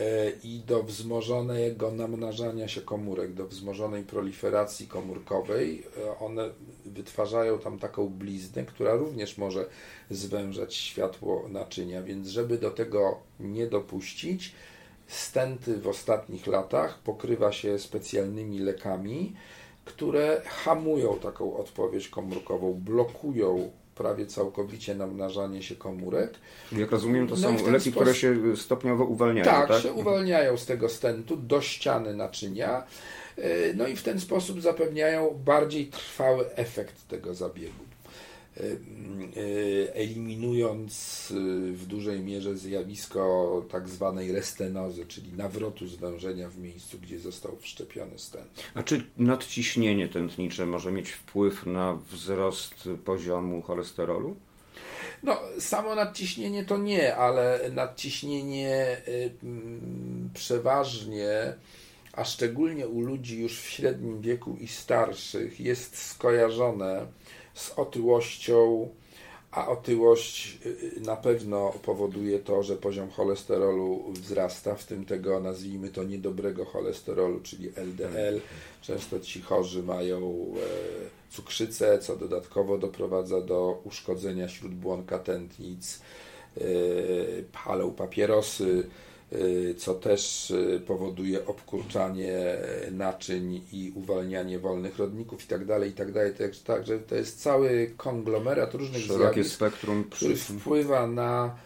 E, 0.00 0.32
i 0.44 0.60
do 0.66 0.82
wzmożonego 0.82 1.90
namnażania 1.90 2.68
się 2.68 2.80
komórek, 2.80 3.34
do 3.34 3.46
wzmożonej 3.46 4.04
proliferacji 4.04 4.86
komórkowej. 4.86 5.82
E, 5.98 6.18
one 6.18 6.50
wytwarzają 6.84 7.58
tam 7.58 7.78
taką 7.78 8.08
bliznę, 8.08 8.64
która 8.64 8.94
również 8.94 9.38
może 9.38 9.66
zwężać 10.10 10.74
światło 10.74 11.48
naczynia, 11.48 12.02
więc 12.02 12.28
żeby 12.28 12.58
do 12.58 12.70
tego 12.70 13.20
nie 13.40 13.66
dopuścić, 13.66 14.54
stenty 15.06 15.80
w 15.80 15.88
ostatnich 15.88 16.46
latach 16.46 16.98
pokrywa 16.98 17.52
się 17.52 17.78
specjalnymi 17.78 18.58
lekami, 18.58 19.32
które 19.84 20.42
hamują 20.46 21.18
taką 21.18 21.56
odpowiedź 21.56 22.08
komórkową, 22.08 22.74
blokują 22.74 23.70
prawie 23.94 24.26
całkowicie 24.26 24.94
namnażanie 24.94 25.62
się 25.62 25.76
komórek. 25.76 26.34
Jak 26.72 26.90
rozumiem, 26.90 27.28
to 27.28 27.34
no 27.34 27.40
są 27.40 27.52
leki, 27.52 27.66
sposób... 27.66 27.94
które 27.94 28.14
się 28.14 28.56
stopniowo 28.56 29.04
uwalniają, 29.04 29.44
tak? 29.44 29.68
Tak, 29.68 29.82
się 29.82 29.92
uwalniają 29.92 30.56
z 30.56 30.66
tego 30.66 30.88
stentu 30.88 31.36
do 31.36 31.60
ściany 31.60 32.14
naczynia, 32.14 32.84
e, 33.38 33.74
no 33.74 33.86
i 33.86 33.96
w 33.96 34.02
ten 34.02 34.20
sposób 34.20 34.60
zapewniają 34.60 35.40
bardziej 35.44 35.86
trwały 35.86 36.54
efekt 36.54 37.08
tego 37.08 37.34
zabiegu. 37.34 37.91
E, 38.56 38.64
e, 38.64 39.94
eliminując 39.94 41.32
e, 41.36 41.72
w 41.72 41.86
dużej 41.86 42.20
mierze 42.20 42.56
zjawisko 42.56 43.66
tak 43.70 43.88
zwanej 43.88 44.32
restenozy, 44.32 45.06
czyli 45.06 45.32
nawrotu 45.32 45.86
zwężenia 45.86 46.48
w 46.48 46.58
miejscu, 46.58 46.98
gdzie 46.98 47.18
został 47.18 47.56
wszczepiony 47.56 48.18
stent. 48.18 48.62
A 48.74 48.82
czy 48.82 49.04
nadciśnienie 49.18 50.08
tętnicze 50.08 50.66
może 50.66 50.92
mieć 50.92 51.10
wpływ 51.10 51.66
na 51.66 51.98
wzrost 52.10 52.88
poziomu 53.04 53.62
cholesterolu? 53.62 54.36
No, 55.22 55.38
samo 55.58 55.94
nadciśnienie 55.94 56.64
to 56.64 56.78
nie, 56.78 57.16
ale 57.16 57.60
nadciśnienie 57.74 59.02
przeważnie, 60.34 61.54
a 62.12 62.24
szczególnie 62.24 62.88
u 62.88 63.00
ludzi 63.00 63.40
już 63.40 63.60
w 63.60 63.68
średnim 63.68 64.20
wieku 64.20 64.56
i 64.60 64.68
starszych, 64.68 65.60
jest 65.60 65.96
skojarzone 65.96 67.06
z 67.54 67.70
otyłością 67.70 68.88
a 69.52 69.68
otyłość 69.68 70.58
y, 70.66 71.00
na 71.00 71.16
pewno 71.16 71.72
powoduje 71.82 72.38
to, 72.38 72.62
że 72.62 72.76
poziom 72.76 73.10
cholesterolu 73.10 74.12
wzrasta, 74.12 74.74
w 74.74 74.84
tym 74.84 75.04
tego 75.04 75.40
nazwijmy 75.40 75.88
to 75.88 76.04
niedobrego 76.04 76.64
cholesterolu, 76.64 77.40
czyli 77.40 77.68
LDL. 77.76 78.40
Często 78.82 79.20
ci 79.20 79.42
chorzy 79.42 79.82
mają 79.82 80.18
e, 80.18 81.34
cukrzycę, 81.34 81.98
co 81.98 82.16
dodatkowo 82.16 82.78
doprowadza 82.78 83.40
do 83.40 83.80
uszkodzenia 83.84 84.48
śródbłonka 84.48 85.18
tętnic, 85.18 86.00
e, 86.56 86.62
palą 87.64 87.90
papierosy, 87.90 88.64
Y, 88.64 89.11
co 89.78 89.94
też 89.94 90.50
y, 90.50 90.80
powoduje 90.86 91.46
obkurczanie 91.46 92.56
naczyń 92.90 93.60
i 93.72 93.92
uwalnianie 93.94 94.58
wolnych 94.58 94.98
rodników 94.98 95.40
itd. 95.50 95.86
itd. 95.86 96.32
Także 96.66 96.98
to 96.98 97.14
jest 97.14 97.42
cały 97.42 97.90
konglomerat 97.96 98.74
różnych 98.74 99.02
Szerokie 99.02 99.34
zjawisk, 99.34 99.54
spektrum 99.54 100.04
który 100.04 100.36
wpływa 100.36 101.06
na 101.06 101.56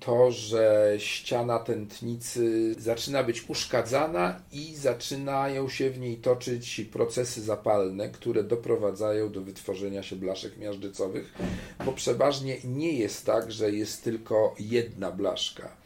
to, 0.00 0.30
że 0.30 0.94
ściana 0.98 1.58
tętnicy 1.58 2.74
zaczyna 2.78 3.22
być 3.22 3.44
uszkadzana 3.48 4.40
i 4.52 4.74
zaczynają 4.76 5.68
się 5.68 5.90
w 5.90 5.98
niej 5.98 6.16
toczyć 6.16 6.80
procesy 6.92 7.42
zapalne, 7.42 8.08
które 8.08 8.44
doprowadzają 8.44 9.32
do 9.32 9.40
wytworzenia 9.40 10.02
się 10.02 10.16
blaszek 10.16 10.56
miażdżycowych, 10.56 11.34
bo 11.84 11.92
przeważnie 11.92 12.56
nie 12.64 12.92
jest 12.92 13.26
tak, 13.26 13.52
że 13.52 13.70
jest 13.70 14.04
tylko 14.04 14.54
jedna 14.58 15.10
blaszka 15.10 15.82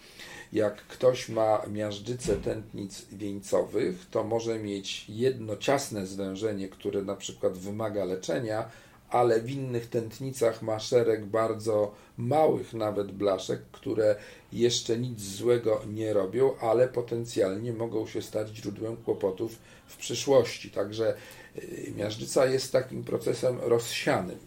jak 0.53 0.77
ktoś 0.77 1.29
ma 1.29 1.63
miażdżycę 1.73 2.37
tętnic 2.37 3.07
wieńcowych, 3.13 4.07
to 4.11 4.25
może 4.25 4.59
mieć 4.59 5.05
jedno 5.09 5.57
ciasne 5.57 6.07
zwężenie, 6.07 6.69
które 6.69 7.03
na 7.03 7.17
przykład 7.17 7.59
wymaga 7.59 8.05
leczenia, 8.05 8.69
ale 9.11 9.41
w 9.41 9.51
innych 9.51 9.87
tętnicach 9.87 10.63
ma 10.63 10.81
szereg 10.81 11.25
bardzo 11.25 11.95
małych 12.19 12.75
nawet 12.75 13.13
blaszek, 13.13 13.61
które 13.73 14.17
jeszcze 14.53 14.99
nic 14.99 15.21
złego 15.21 15.83
nie 15.93 16.13
robią, 16.13 16.59
ale 16.61 16.89
potencjalnie 16.89 17.73
mogą 17.73 18.07
się 18.07 18.23
stać 18.23 18.49
źródłem 18.49 18.97
kłopotów 18.97 19.59
w 19.87 19.97
przyszłości. 19.97 20.71
Także 20.71 21.15
y, 21.57 21.93
miażdżyca 21.97 22.47
jest 22.47 22.73
takim 22.73 23.05
procesem 23.05 23.59
rozsianym. 23.61 24.39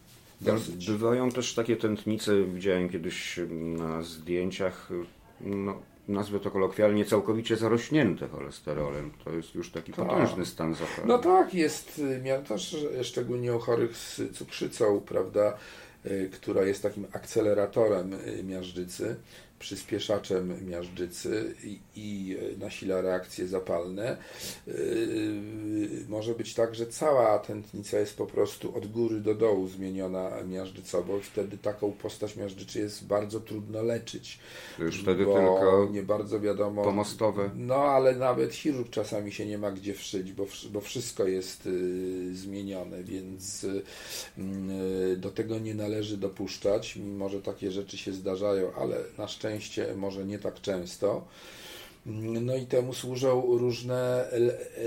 Dosyć. 0.42 0.88
Bywają 0.88 1.32
też 1.32 1.54
takie 1.54 1.78
tętnice, 1.78 2.44
widziałem 2.44 2.90
kiedyś 2.90 3.40
na 3.50 4.04
zdjęciach, 4.04 4.90
no, 5.42 5.82
nazwę 6.08 6.40
to 6.40 6.52
kolokwialnie, 6.52 7.06
całkowicie 7.06 7.56
zarośnięte 7.56 8.28
cholesterolem. 8.28 9.12
To 9.26 9.32
jest 9.32 9.56
już 9.56 9.72
taki 9.72 9.94
tak. 9.94 10.08
potężny 10.08 10.46
stan 10.46 10.74
zapalny. 10.74 11.06
No 11.06 11.18
tak, 11.18 11.54
jest, 11.54 12.02
też 12.48 12.78
szczególnie 13.04 13.54
u 13.54 13.60
chorych 13.60 13.98
z 13.98 14.22
cukrzycą, 14.38 15.02
prawda, 15.02 15.58
y, 16.06 16.30
która 16.34 16.64
jest 16.64 16.84
takim 16.84 17.06
akceleratorem 17.14 18.14
y, 18.14 18.44
miażdżycy 18.44 19.16
przyspieszaczem 19.60 20.70
miażdżycy 20.70 21.56
i, 21.64 21.80
i 21.96 22.38
nasila 22.60 23.02
reakcje 23.02 23.48
zapalne. 23.48 24.18
Yy, 24.68 24.74
może 26.10 26.34
być 26.34 26.54
tak, 26.54 26.76
że 26.76 26.88
cała 26.88 27.40
tętnica 27.40 28.00
jest 28.00 28.18
po 28.18 28.26
prostu 28.26 28.78
od 28.78 28.88
góry 28.88 29.20
do 29.20 29.36
dołu 29.36 29.68
zmieniona 29.68 30.32
miażdżycowo 30.48 31.18
i 31.18 31.22
wtedy 31.22 31.58
taką 31.58 31.92
postać 31.92 32.36
miażdżycy 32.36 32.80
jest 32.80 33.08
bardzo 33.08 33.40
trudno 33.40 33.84
leczyć. 33.84 34.40
Już 34.80 35.02
wtedy 35.02 35.26
tylko 35.26 35.88
nie 35.92 36.04
bardzo 36.04 36.40
wiadomo. 36.40 36.84
Pomostowe. 36.84 37.50
No 37.56 37.76
ale 37.76 38.16
nawet 38.16 38.54
chirurg 38.54 38.90
czasami 38.90 39.32
się 39.32 39.46
nie 39.46 39.58
ma 39.58 39.72
gdzie 39.72 39.94
wszyć, 39.94 40.34
bo, 40.34 40.46
bo 40.72 40.82
wszystko 40.82 41.28
jest 41.28 41.66
y, 41.66 42.36
zmienione, 42.36 43.04
więc 43.04 43.64
y, 43.64 43.82
y, 45.14 45.18
do 45.18 45.32
tego 45.32 45.60
nie 45.60 45.76
należy 45.76 46.18
dopuszczać, 46.18 46.96
mimo 46.96 47.30
że 47.30 47.42
takie 47.42 47.72
rzeczy 47.72 47.98
się 47.98 48.14
zdarzają, 48.14 48.74
ale 48.74 48.98
na 49.18 49.28
szczęście 49.28 49.49
szczęście 49.50 49.96
może 49.96 50.26
nie 50.26 50.40
tak 50.40 50.62
często. 50.62 51.26
No 52.06 52.56
i 52.56 52.66
temu 52.66 52.94
służą 52.94 53.58
różne 53.58 54.30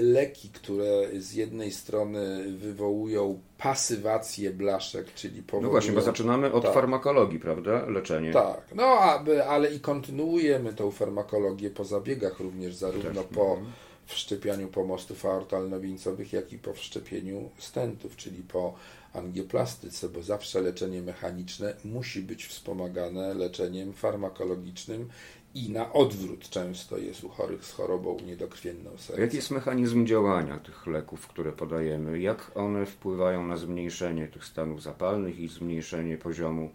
leki, 0.00 0.48
które 0.48 0.84
z 1.18 1.32
jednej 1.32 1.72
strony 1.72 2.44
wywołują 2.52 3.40
pasywację 3.58 4.50
blaszek, 4.50 5.14
czyli 5.14 5.42
powodują... 5.42 5.62
No 5.62 5.70
właśnie, 5.70 5.92
bo 5.92 6.00
zaczynamy 6.00 6.52
od 6.52 6.64
tak. 6.64 6.74
farmakologii, 6.74 7.40
prawda? 7.40 7.86
Leczenie. 7.86 8.32
Tak, 8.32 8.60
no 8.74 8.84
aby, 8.84 9.44
ale 9.44 9.74
i 9.74 9.80
kontynuujemy 9.80 10.72
tą 10.72 10.90
farmakologię 10.90 11.70
po 11.70 11.84
zabiegach 11.84 12.40
również, 12.40 12.74
zarówno 12.74 13.22
Też, 13.22 13.36
po 13.36 13.50
mhm. 13.50 13.72
wszczepianiu 14.06 14.68
pomostów 14.68 15.24
aortalno-wieńcowych, 15.24 16.32
jak 16.32 16.52
i 16.52 16.58
po 16.58 16.72
wszczepieniu 16.72 17.50
stentów, 17.58 18.16
czyli 18.16 18.42
po 18.42 18.74
angioplastyce, 19.12 20.08
bo 20.08 20.22
zawsze 20.22 20.60
leczenie 20.60 21.02
mechaniczne 21.02 21.74
musi 21.84 22.22
być 22.22 22.46
wspomagane 22.46 23.34
leczeniem 23.34 23.92
farmakologicznym 23.92 25.08
i 25.54 25.70
na 25.70 25.92
odwrót 25.92 26.50
często 26.50 26.98
jest 26.98 27.24
u 27.24 27.28
chorych 27.28 27.64
z 27.64 27.72
chorobą 27.72 28.16
niedokrwienną 28.26 28.90
serca. 28.98 29.22
Jaki 29.22 29.36
jest 29.36 29.50
mechanizm 29.50 30.06
działania 30.06 30.58
tych 30.58 30.86
leków, 30.86 31.26
które 31.26 31.52
podajemy? 31.52 32.20
Jak 32.20 32.50
one 32.54 32.86
wpływają 32.86 33.46
na 33.46 33.56
zmniejszenie 33.56 34.28
tych 34.28 34.44
stanów 34.44 34.82
zapalnych 34.82 35.38
i 35.38 35.48
zmniejszenie 35.48 36.18
poziomu 36.18 36.70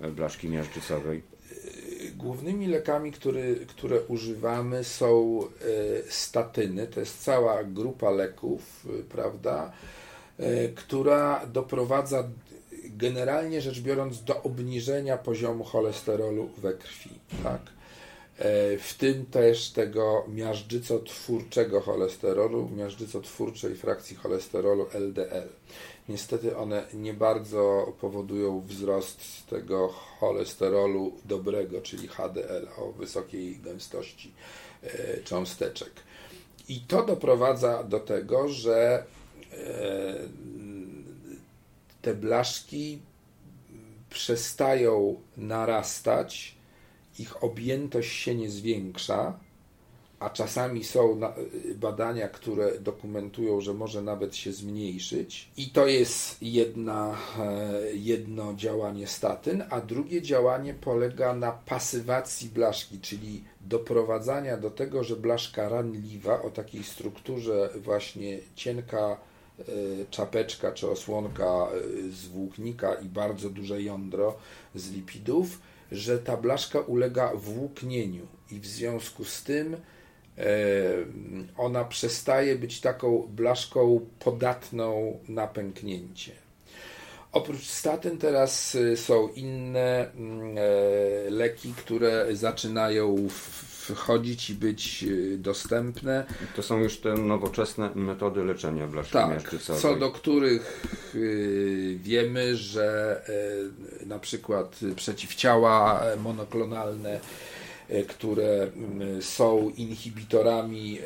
e, 0.00 0.10
blaszki 0.10 0.48
miażdżycowej? 0.48 1.22
E, 1.22 2.10
głównymi 2.10 2.66
lekami, 2.66 3.12
które, 3.12 3.54
które 3.54 4.00
używamy 4.00 4.84
są 4.84 5.40
e, 5.42 5.46
statyny. 6.10 6.86
To 6.86 7.00
jest 7.00 7.24
cała 7.24 7.64
grupa 7.64 8.10
leków, 8.10 8.86
prawda? 9.08 9.72
E, 10.38 10.68
która 10.68 11.46
doprowadza 11.46 12.28
generalnie 12.84 13.60
rzecz 13.60 13.80
biorąc 13.80 14.24
do 14.24 14.42
obniżenia 14.42 15.18
poziomu 15.18 15.64
cholesterolu 15.64 16.50
we 16.58 16.74
krwi. 16.74 17.10
Tak? 17.42 17.60
E, 18.38 18.78
w 18.78 18.94
tym 18.98 19.26
też 19.26 19.70
tego 19.70 20.24
miażdżycotwórczego 20.28 21.80
cholesterolu, 21.80 22.68
miażdżycotwórczej 22.76 23.76
frakcji 23.76 24.16
cholesterolu 24.16 24.86
LDL. 24.92 25.48
Niestety 26.08 26.56
one 26.56 26.86
nie 26.94 27.14
bardzo 27.14 27.92
powodują 28.00 28.60
wzrost 28.60 29.20
tego 29.50 29.88
cholesterolu 29.88 31.12
dobrego, 31.24 31.80
czyli 31.80 32.08
HDL 32.08 32.68
o 32.78 32.92
wysokiej 32.92 33.56
gęstości 33.56 34.32
e, 34.82 34.88
cząsteczek. 35.24 35.90
I 36.68 36.80
to 36.80 37.02
doprowadza 37.02 37.84
do 37.84 38.00
tego, 38.00 38.48
że 38.48 39.04
te 42.02 42.14
blaszki 42.14 42.98
przestają 44.10 45.20
narastać, 45.36 46.56
ich 47.18 47.44
objętość 47.44 48.12
się 48.12 48.34
nie 48.34 48.50
zwiększa, 48.50 49.38
a 50.22 50.30
czasami 50.30 50.84
są 50.84 51.20
badania, 51.76 52.28
które 52.28 52.80
dokumentują, 52.80 53.60
że 53.60 53.74
może 53.74 54.02
nawet 54.02 54.36
się 54.36 54.52
zmniejszyć. 54.52 55.50
I 55.56 55.70
to 55.70 55.86
jest 55.86 56.42
jedna, 56.42 57.16
e, 57.38 57.72
jedno 57.94 58.54
działanie 58.54 59.06
statyn, 59.06 59.64
a 59.70 59.80
drugie 59.80 60.22
działanie 60.22 60.74
polega 60.74 61.34
na 61.34 61.52
pasywacji 61.52 62.48
blaszki, 62.48 63.00
czyli 63.00 63.44
doprowadzania 63.60 64.56
do 64.56 64.70
tego, 64.70 65.04
że 65.04 65.16
blaszka 65.16 65.68
ranliwa 65.68 66.42
o 66.42 66.50
takiej 66.50 66.84
strukturze 66.84 67.70
właśnie 67.76 68.38
cienka 68.54 69.16
czapeczka 70.10 70.72
czy 70.72 70.90
osłonka 70.90 71.44
e, 71.44 72.10
z 72.10 72.26
włóknika 72.26 72.94
i 72.94 73.04
bardzo 73.04 73.50
duże 73.50 73.82
jądro 73.82 74.34
z 74.74 74.90
lipidów, 74.90 75.60
że 75.92 76.18
ta 76.18 76.36
blaszka 76.36 76.80
ulega 76.80 77.32
włóknieniu 77.34 78.26
i 78.50 78.60
w 78.60 78.66
związku 78.66 79.24
z 79.24 79.42
tym 79.42 79.74
e, 79.74 80.46
ona 81.56 81.84
przestaje 81.84 82.56
być 82.56 82.80
taką 82.80 83.28
blaszką 83.36 84.06
podatną 84.18 85.18
na 85.28 85.46
pęknięcie. 85.46 86.32
Oprócz 87.32 87.66
statyn 87.66 88.18
teraz 88.18 88.76
są 88.96 89.28
inne 89.28 90.12
mm, 90.12 90.56
leki, 91.28 91.74
które 91.76 92.26
zaczynają 92.36 93.28
wchodzić 93.82 94.50
i 94.50 94.54
być 94.54 95.04
y, 95.04 95.38
dostępne. 95.38 96.26
To 96.56 96.62
są 96.62 96.78
już 96.78 96.98
te 96.98 97.14
nowoczesne 97.14 97.90
metody 97.94 98.44
leczenia 98.44 98.86
blaszki 98.86 99.12
tak, 99.12 99.30
miażdżycowej. 99.30 99.82
co 99.82 99.96
do 99.96 100.10
których 100.10 100.82
y, 101.14 101.98
wiemy, 102.02 102.56
że 102.56 103.20
y, 104.02 104.06
na 104.06 104.18
przykład 104.18 104.80
przeciwciała 104.96 106.02
monoklonalne 106.22 107.20
które 108.08 108.70
są 109.20 109.72
inhibitorami 109.76 110.98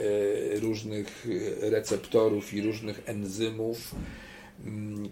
różnych 0.60 1.26
receptorów 1.60 2.54
i 2.54 2.62
różnych 2.62 3.02
enzymów, 3.06 3.94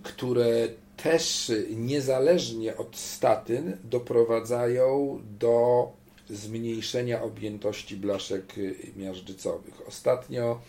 które 0.03 0.69
też 0.97 1.53
niezależnie 1.71 2.77
od 2.77 2.97
statyn 2.97 3.77
doprowadzają 3.85 5.21
do 5.39 5.89
zmniejszenia 6.31 7.23
objętości 7.23 7.97
blaszek 7.97 8.55
miażdżycowych. 8.97 9.89
Ostatnio 9.89 10.61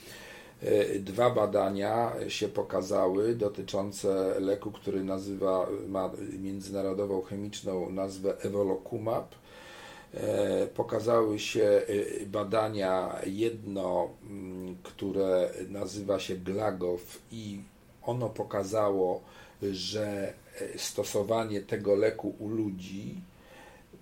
Dwa 0.99 1.29
badania 1.29 2.11
się 2.27 2.47
pokazały 2.47 3.35
dotyczące 3.35 4.39
leku, 4.39 4.71
który 4.71 5.03
nazywa, 5.03 5.67
ma 5.87 6.11
międzynarodową 6.39 7.21
chemiczną 7.21 7.89
nazwę 7.89 8.41
Evolocumab. 8.41 9.35
Pokazały 10.75 11.39
się 11.39 11.81
badania, 12.27 13.15
jedno, 13.25 14.09
mm, 14.29 14.77
które 14.83 15.49
nazywa 15.69 16.19
się 16.19 16.35
Glagow 16.35 17.19
i 17.31 17.59
ono 18.03 18.29
pokazało, 18.29 19.21
że 19.71 20.33
stosowanie 20.77 21.61
tego 21.61 21.95
leku 21.95 22.35
u 22.39 22.49
ludzi 22.49 23.15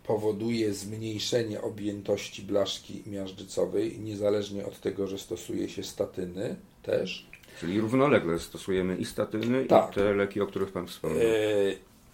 powoduje 0.08 0.74
zmniejszenie 0.74 1.62
objętości 1.62 2.42
blaszki 2.42 3.04
miażdżycowej, 3.06 4.00
niezależnie 4.00 4.66
od 4.66 4.80
tego, 4.80 5.08
że 5.08 5.20
stosuje 5.20 5.70
się 5.70 5.84
statyny 5.84 6.56
też. 6.84 7.28
Czyli 7.60 7.82
równolegle 7.82 8.40
stosujemy 8.40 8.98
i 8.98 9.06
statyny, 9.06 9.66
tak. 9.66 9.92
i 9.92 9.96
te 9.96 10.14
leki, 10.14 10.42
o 10.42 10.48
których 10.48 10.72
Pan 10.72 10.88
wspomniał. 10.88 11.22
E, 11.22 11.26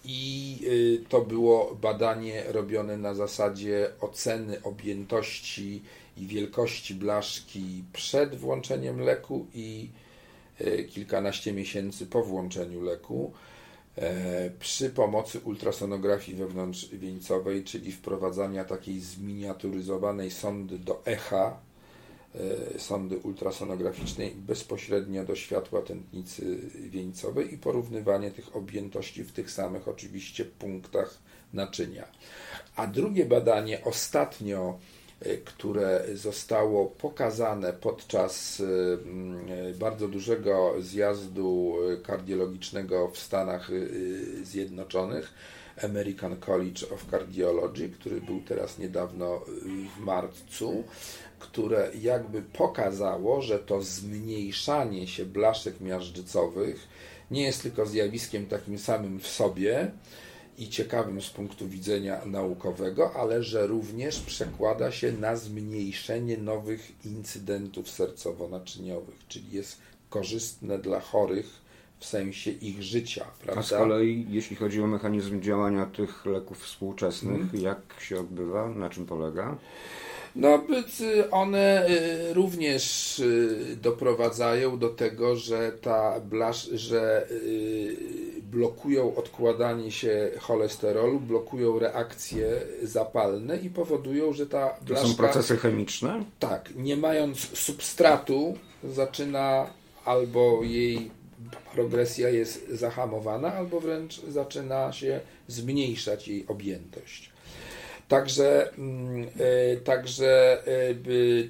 I 0.05 0.59
e, 1.03 1.09
to 1.09 1.21
było 1.21 1.77
badanie 1.81 2.43
robione 2.47 2.97
na 2.97 3.13
zasadzie 3.13 3.89
oceny 4.01 4.63
objętości 4.63 5.81
i 6.17 6.27
wielkości 6.27 6.95
blaszki 6.95 7.83
przed 7.93 8.35
włączeniem 8.35 8.99
leku 8.99 9.45
i 9.53 9.89
e, 10.59 10.83
kilkanaście 10.83 11.53
miesięcy 11.53 12.05
po 12.05 12.23
włączeniu 12.23 12.81
leku. 12.81 13.33
E, 13.99 14.49
przy 14.59 14.89
pomocy 14.89 15.39
ultrasonografii 15.39 16.37
wewnątrzwieńcowej, 16.37 17.63
czyli 17.63 17.91
wprowadzania 17.91 18.65
takiej 18.65 18.99
zminiaturyzowanej 18.99 20.31
sondy 20.31 20.79
do 20.79 21.05
echa, 21.05 21.59
e, 22.35 22.79
sondy 22.79 23.17
ultrasonograficznej 23.17 24.31
bezpośrednio 24.31 25.25
do 25.25 25.35
światła 25.35 25.81
tętnicy 25.81 26.57
wieńcowej 26.89 27.53
i 27.53 27.57
porównywanie 27.57 28.31
tych 28.31 28.55
objętości 28.55 29.23
w 29.23 29.31
tych 29.31 29.51
samych 29.51 29.87
oczywiście 29.87 30.45
punktach 30.45 31.17
naczynia. 31.53 32.07
A 32.75 32.87
drugie 32.87 33.25
badanie 33.25 33.83
ostatnio 33.83 34.79
które 35.45 36.05
zostało 36.13 36.85
pokazane 36.85 37.73
podczas 37.73 38.59
y, 38.59 38.63
y, 39.69 39.77
bardzo 39.79 40.07
dużego 40.07 40.73
zjazdu 40.79 41.75
kardiologicznego 42.03 43.11
w 43.13 43.17
Stanach 43.17 43.71
Zjednoczonych, 44.43 45.33
American 45.83 46.37
College 46.37 46.89
of 46.93 47.05
Cardiology, 47.11 47.89
który 47.89 48.21
był 48.21 48.41
teraz 48.41 48.77
niedawno 48.77 49.41
w 49.97 49.99
marcu, 49.99 50.83
które 51.39 51.91
jakby 52.01 52.41
pokazało, 52.41 53.41
że 53.41 53.59
to 53.59 53.81
zmniejszanie 53.81 55.07
się 55.07 55.25
blaszek 55.25 55.81
miażdżycowych 55.81 56.87
nie 57.31 57.43
jest 57.43 57.63
tylko 57.63 57.85
zjawiskiem 57.85 58.45
takim 58.45 58.79
samym 58.79 59.19
w 59.19 59.27
sobie, 59.27 59.91
i 60.59 60.69
ciekawym 60.69 61.21
z 61.21 61.29
punktu 61.29 61.67
widzenia 61.67 62.25
naukowego, 62.25 63.13
ale 63.15 63.43
że 63.43 63.67
również 63.67 64.19
przekłada 64.19 64.91
się 64.91 65.11
na 65.11 65.35
zmniejszenie 65.35 66.37
nowych 66.37 67.05
incydentów 67.05 67.87
sercowo-naczyniowych, 67.87 69.27
czyli 69.27 69.51
jest 69.51 69.77
korzystne 70.09 70.79
dla 70.79 70.99
chorych 70.99 71.69
w 71.99 72.05
sensie 72.05 72.51
ich 72.51 72.83
życia. 72.83 73.25
Prawda? 73.43 73.61
A 73.61 73.63
z 73.63 73.69
kolei, 73.69 74.25
jeśli 74.29 74.55
chodzi 74.55 74.81
o 74.81 74.87
mechanizm 74.87 75.41
działania 75.41 75.85
tych 75.85 76.25
leków 76.25 76.59
współczesnych, 76.59 77.41
hmm. 77.41 77.61
jak 77.61 77.79
się 77.99 78.19
odbywa, 78.19 78.69
na 78.69 78.89
czym 78.89 79.05
polega? 79.05 79.57
No, 80.35 80.63
one 81.31 81.89
y, 81.89 82.33
również 82.33 83.19
y, 83.19 83.77
doprowadzają 83.81 84.79
do 84.79 84.89
tego, 84.89 85.35
że 85.35 85.71
ta 85.71 86.19
blasz, 86.19 86.63
że 86.63 87.27
y, 87.31 87.95
blokują 88.43 89.15
odkładanie 89.15 89.91
się 89.91 90.31
cholesterolu, 90.39 91.19
blokują 91.19 91.79
reakcje 91.79 92.61
zapalne 92.83 93.57
i 93.57 93.69
powodują, 93.69 94.33
że 94.33 94.47
ta 94.47 94.77
blaszka... 94.81 95.05
To 95.05 95.11
są 95.11 95.17
procesy 95.17 95.57
chemiczne? 95.57 96.23
Tak. 96.39 96.69
Nie 96.75 96.97
mając 96.97 97.57
substratu 97.57 98.57
zaczyna 98.83 99.67
albo 100.05 100.59
jej 100.63 101.11
progresja 101.73 102.29
jest 102.29 102.69
zahamowana, 102.69 103.53
albo 103.53 103.79
wręcz 103.79 104.21
zaczyna 104.21 104.93
się 104.93 105.19
zmniejszać 105.47 106.27
jej 106.27 106.47
objętość. 106.47 107.31
Także, 108.09 108.73
mm, 108.77 109.27
e, 109.39 109.77
także 109.77 110.63
e, 110.67 110.95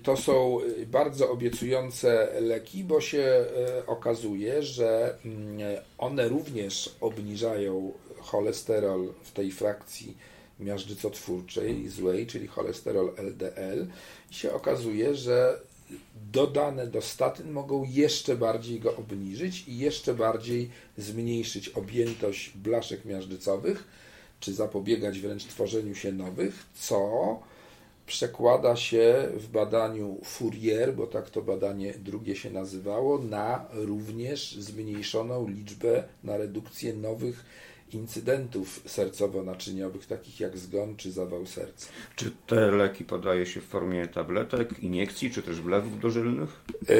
to 0.03 0.17
są 0.17 0.57
bardzo 0.87 1.31
obiecujące 1.31 2.29
leki, 2.41 2.83
bo 2.83 3.01
się 3.01 3.19
e, 3.19 3.45
okazuje, 3.85 4.63
że 4.63 5.17
mm, 5.25 5.59
one 5.97 6.27
również 6.27 6.95
obniżają 7.01 7.93
cholesterol 8.19 9.13
w 9.23 9.31
tej 9.31 9.51
frakcji 9.51 10.17
miażdżycotwórczej 10.59 11.89
złej, 11.89 12.27
czyli 12.27 12.47
cholesterol 12.47 13.13
LDL 13.17 13.87
i 14.31 14.33
się 14.33 14.53
okazuje, 14.53 15.15
że 15.15 15.59
dodane 16.31 16.87
do 16.87 17.01
statyn 17.01 17.51
mogą 17.51 17.83
jeszcze 17.83 18.35
bardziej 18.35 18.79
go 18.79 18.95
obniżyć 18.95 19.67
i 19.67 19.77
jeszcze 19.77 20.13
bardziej 20.13 20.69
zmniejszyć 20.97 21.69
objętość 21.69 22.49
blaszek 22.49 23.05
miażdżycowych, 23.05 23.83
czy 24.39 24.53
zapobiegać 24.53 25.19
wręcz 25.19 25.43
tworzeniu 25.45 25.95
się 25.95 26.11
nowych, 26.11 26.65
co 26.73 27.39
przekłada 28.05 28.75
się 28.75 29.29
w 29.33 29.47
badaniu 29.47 30.17
Fourier, 30.23 30.95
bo 30.95 31.07
tak 31.07 31.29
to 31.29 31.41
badanie 31.41 31.93
drugie 31.93 32.35
się 32.35 32.49
nazywało, 32.49 33.19
na 33.19 33.65
również 33.73 34.55
zmniejszoną 34.55 35.47
liczbę, 35.47 36.03
na 36.23 36.37
redukcję 36.37 36.93
nowych 36.93 37.45
incydentów 37.93 38.83
sercowo-naczyniowych, 38.87 40.05
takich 40.07 40.39
jak 40.39 40.57
zgon 40.57 40.95
czy 40.95 41.11
zawał 41.11 41.45
serca. 41.45 41.87
Czy 42.15 42.31
te 42.47 42.71
leki 42.71 43.05
podaje 43.05 43.45
się 43.45 43.61
w 43.61 43.65
formie 43.65 44.07
tabletek, 44.07 44.79
iniekcji, 44.79 45.31
czy 45.31 45.43
też 45.43 45.61
wlewów 45.61 45.99
dożylnych? 45.99 46.49
E, 46.89 46.95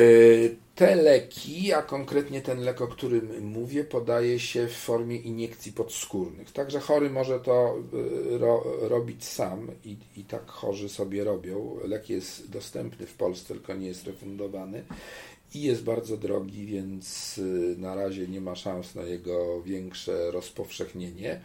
te 0.75 0.95
leki, 0.95 1.73
a 1.73 1.81
konkretnie 1.81 2.41
ten 2.41 2.59
lek, 2.59 2.81
o 2.81 2.87
którym 2.87 3.43
mówię, 3.43 3.83
podaje 3.83 4.39
się 4.39 4.67
w 4.67 4.75
formie 4.75 5.15
iniekcji 5.15 5.71
podskórnych. 5.71 6.51
Także 6.51 6.79
chory 6.79 7.09
może 7.09 7.39
to 7.39 7.75
e, 8.33 8.37
ro, 8.37 8.63
robić 8.81 9.25
sam 9.25 9.67
i, 9.85 9.97
i 10.17 10.23
tak 10.23 10.47
chorzy 10.47 10.89
sobie 10.89 11.23
robią. 11.23 11.77
Lek 11.83 12.09
jest 12.09 12.49
dostępny 12.49 13.05
w 13.05 13.13
Polsce, 13.13 13.53
tylko 13.53 13.73
nie 13.73 13.87
jest 13.87 14.07
refundowany 14.07 14.83
i 15.53 15.61
jest 15.61 15.83
bardzo 15.83 16.17
drogi, 16.17 16.65
więc 16.65 17.37
y, 17.37 17.75
na 17.77 17.95
razie 17.95 18.27
nie 18.27 18.41
ma 18.41 18.55
szans 18.55 18.95
na 18.95 19.01
jego 19.01 19.61
większe 19.61 20.31
rozpowszechnienie 20.31 21.41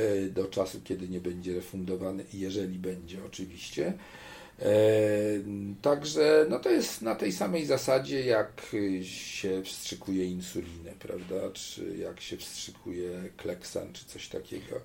y, 0.00 0.30
do 0.30 0.44
czasu, 0.44 0.80
kiedy 0.84 1.08
nie 1.08 1.20
będzie 1.20 1.54
refundowany, 1.54 2.24
jeżeli 2.32 2.78
będzie 2.78 3.24
oczywiście. 3.26 3.92
E, 4.58 4.74
także 5.82 6.46
no 6.48 6.58
to 6.58 6.70
jest 6.70 7.02
na 7.02 7.14
tej 7.14 7.32
samej 7.32 7.66
zasadzie, 7.66 8.26
jak 8.26 8.62
się 9.02 9.62
wstrzykuje 9.62 10.24
insulinę, 10.24 10.92
prawda? 10.98 11.50
Czy 11.52 11.96
jak 11.96 12.20
się 12.20 12.36
wstrzykuje 12.36 13.10
kleksan, 13.36 13.92
czy 13.92 14.04
coś 14.04 14.28
takiego. 14.28 14.80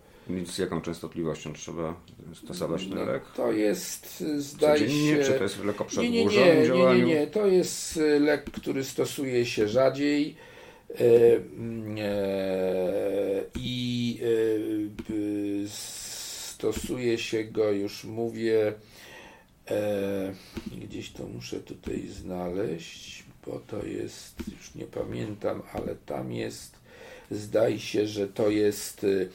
Z 0.46 0.58
jaką 0.58 0.82
częstotliwością 0.82 1.54
trzeba 1.54 2.02
stosować 2.34 2.86
ten 2.86 3.08
lek? 3.08 3.24
To 3.36 3.52
jest, 3.52 4.24
zdaje 4.38 4.80
Codziennie, 4.80 5.16
się... 5.16 5.24
Czy 5.24 5.34
to 5.34 5.44
jest 5.44 5.64
lek 5.64 5.82
o 5.82 6.02
nie, 6.02 6.10
nie, 6.10 6.26
nie, 6.26 6.56
nie, 6.70 6.96
nie, 6.96 7.02
nie, 7.02 7.28
to 7.28 7.48
jest 7.48 8.00
lek, 8.20 8.44
który 8.44 8.84
stosuje 8.84 9.46
się 9.46 9.68
rzadziej 9.68 10.36
e, 10.90 10.96
e, 10.96 11.40
i 13.56 14.20
e, 15.64 15.68
stosuje 15.68 17.18
się 17.18 17.44
go, 17.44 17.72
już 17.72 18.04
mówię, 18.04 18.74
gdzieś 20.78 21.12
to 21.12 21.28
muszę 21.28 21.60
tutaj 21.60 22.08
znaleźć, 22.08 23.24
bo 23.46 23.60
to 23.60 23.86
jest, 23.86 24.36
już 24.52 24.76
nie 24.76 24.86
pamiętam, 24.86 25.62
ale 25.74 25.96
tam 25.96 26.32
jest, 26.32 26.76
zdaje 27.32 27.80
się, 27.80 28.08
że 28.08 28.28
to 28.28 28.50
jest 28.50 29.04
E, 29.04 29.28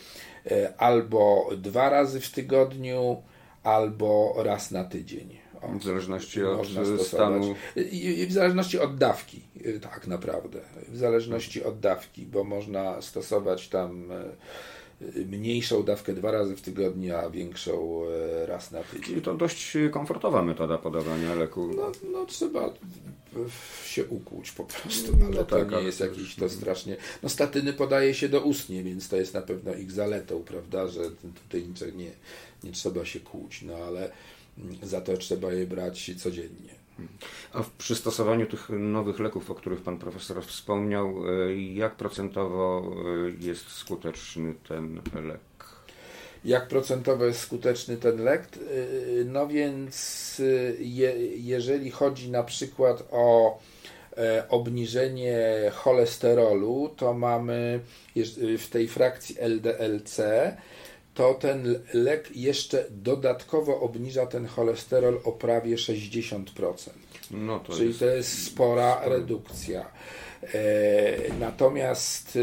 albo 0.78 1.50
dwa 1.56 1.90
razy 1.90 2.20
w 2.20 2.30
tygodniu, 2.30 3.22
albo 3.62 4.34
raz 4.36 4.70
na 4.70 4.84
tydzień. 4.84 5.38
O, 5.62 5.78
w 5.78 5.84
zależności 5.84 6.44
od 6.44 6.66
stanu. 7.06 7.54
I, 7.76 8.26
w 8.26 8.32
zależności 8.32 8.78
od 8.78 8.96
dawki, 8.96 9.42
e, 9.64 9.80
tak 9.80 10.06
naprawdę. 10.06 10.60
W 10.88 10.96
zależności 10.96 11.64
od 11.64 11.80
dawki, 11.80 12.26
bo 12.26 12.44
można 12.44 13.02
stosować 13.02 13.68
tam 13.68 14.12
e, 14.12 14.24
mniejszą 15.26 15.82
dawkę 15.82 16.12
dwa 16.12 16.30
razy 16.30 16.56
w 16.56 16.62
tygodniu, 16.62 17.16
a 17.16 17.30
większą 17.30 18.02
raz 18.46 18.70
na 18.70 18.82
tydzień. 18.82 19.04
Czyli 19.04 19.22
to 19.22 19.34
dość 19.34 19.76
komfortowa 19.90 20.42
metoda 20.42 20.78
podawania 20.78 21.34
leku. 21.34 21.70
No, 21.76 21.92
no 22.12 22.26
trzeba 22.26 22.74
się 23.84 24.04
ukłuć 24.04 24.52
po 24.52 24.64
prostu, 24.64 25.12
ale 25.26 25.36
no 25.36 25.44
tak, 25.44 25.70
to 25.70 25.80
nie 25.80 25.86
jest 25.86 26.00
jakiś 26.00 26.36
to 26.36 26.48
strasznie. 26.48 26.96
No 27.22 27.28
statyny 27.28 27.72
podaje 27.72 28.14
się 28.14 28.28
do 28.28 28.40
ustnie, 28.40 28.82
więc 28.82 29.08
to 29.08 29.16
jest 29.16 29.34
na 29.34 29.42
pewno 29.42 29.74
ich 29.74 29.92
zaletą, 29.92 30.42
prawda, 30.42 30.88
że 30.88 31.00
tutaj 31.44 31.64
nie, 31.96 32.10
nie 32.64 32.72
trzeba 32.72 33.04
się 33.04 33.20
kłuć, 33.20 33.62
no 33.62 33.74
ale 33.74 34.12
za 34.82 35.00
to 35.00 35.16
trzeba 35.16 35.52
je 35.52 35.66
brać 35.66 36.10
codziennie. 36.16 36.81
A 37.52 37.62
w 37.62 37.70
przystosowaniu 37.70 38.46
tych 38.46 38.68
nowych 38.70 39.18
leków, 39.20 39.50
o 39.50 39.54
których 39.54 39.80
pan 39.80 39.98
profesor 39.98 40.44
wspomniał, 40.44 41.14
e, 41.28 41.54
jak 41.56 41.94
procentowo 41.96 42.92
e, 43.40 43.44
jest 43.44 43.68
skuteczny 43.70 44.54
ten 44.64 45.00
lek? 45.28 45.40
Jak 46.44 46.68
procentowo 46.68 47.24
jest 47.24 47.40
skuteczny 47.40 47.96
ten 47.96 48.24
lek? 48.24 48.42
E, 48.42 49.24
no 49.24 49.46
więc 49.46 50.42
je, 50.78 51.14
jeżeli 51.36 51.90
chodzi 51.90 52.30
na 52.30 52.42
przykład 52.42 53.08
o 53.10 53.58
obniżenie 54.48 55.40
cholesterolu, 55.74 56.90
to 56.96 57.14
mamy 57.14 57.80
w 58.58 58.68
tej 58.70 58.88
frakcji 58.88 59.36
LDLC 59.38 60.20
to 61.14 61.34
ten 61.34 61.82
lek 61.94 62.36
jeszcze 62.36 62.86
dodatkowo 62.90 63.80
obniża 63.80 64.26
ten 64.26 64.46
cholesterol 64.46 65.20
o 65.24 65.32
prawie 65.32 65.76
60%. 65.76 66.90
No 67.30 67.60
to 67.60 67.72
Czyli 67.72 67.88
jest... 67.88 68.00
to 68.00 68.06
jest 68.06 68.44
spora 68.44 69.00
redukcja. 69.04 69.90
E, 70.42 71.34
natomiast 71.40 72.36
e, 72.36 72.40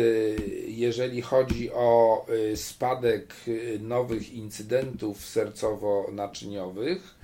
jeżeli 0.67 1.21
chodzi 1.21 1.71
o 1.71 2.25
e, 2.51 2.57
spadek 2.57 3.35
nowych 3.79 4.33
incydentów 4.33 5.25
sercowo-naczyniowych, 5.25 7.15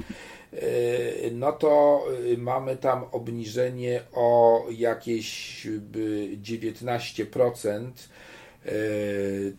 no 1.32 1.52
to 1.52 2.04
mamy 2.38 2.78
tam 2.78 3.04
obniżenie 3.12 4.02
o 4.14 4.66
jakieś 4.72 5.68
19% 6.42 7.82
E, 7.82 7.92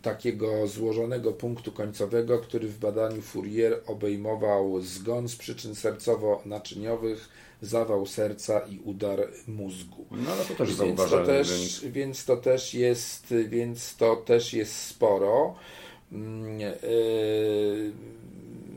takiego 0.03 0.67
złożonego 0.67 1.33
punktu 1.33 1.73
końcowego, 1.73 2.39
który 2.39 2.69
w 2.69 2.79
badaniu 2.79 3.23
Fourier 3.23 3.81
obejmował 3.87 4.81
zgon 4.81 5.29
z 5.29 5.37
przyczyn 5.37 5.73
sercowo-naczyniowych, 5.73 7.29
zawał 7.63 8.07
serca 8.07 8.61
i 8.61 8.79
udar 8.79 9.29
mózgu. 9.47 10.07
No 10.11 10.33
ale 10.33 10.45
to 10.45 10.55
też 10.55 10.77
więc 10.77 11.11
to 11.11 11.27
też, 11.27 11.81
więc 11.85 12.25
to 12.25 12.37
też 12.37 12.75
jest, 12.75 13.35
więc 13.49 13.97
to 13.97 14.17
też 14.17 14.53
jest 14.53 14.75
sporo. 14.75 15.55
Mm, 16.13 16.61
e, 16.61 16.75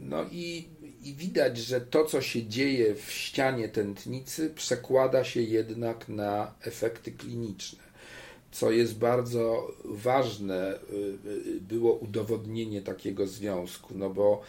no 0.02 0.26
i, 0.32 0.68
i 1.04 1.14
widać, 1.14 1.58
że 1.58 1.82
to, 1.82 2.06
co 2.06 2.22
się 2.22 2.48
dzieje 2.48 2.96
w 2.96 3.12
ścianie 3.12 3.70
tętnicy, 3.70 4.50
przekłada 4.50 5.24
się 5.24 5.42
jednak 5.42 6.10
na 6.10 6.54
efekty 6.62 7.12
kliniczne 7.12 7.89
co 8.52 8.72
jest 8.72 8.98
bardzo 8.98 9.72
ważne, 9.86 10.76
y, 10.76 10.96
y, 11.48 11.62
było 11.62 11.94
udowodnienie 11.94 12.82
takiego 12.82 13.28
związku, 13.28 13.94
no 13.98 14.10
bo 14.10 14.42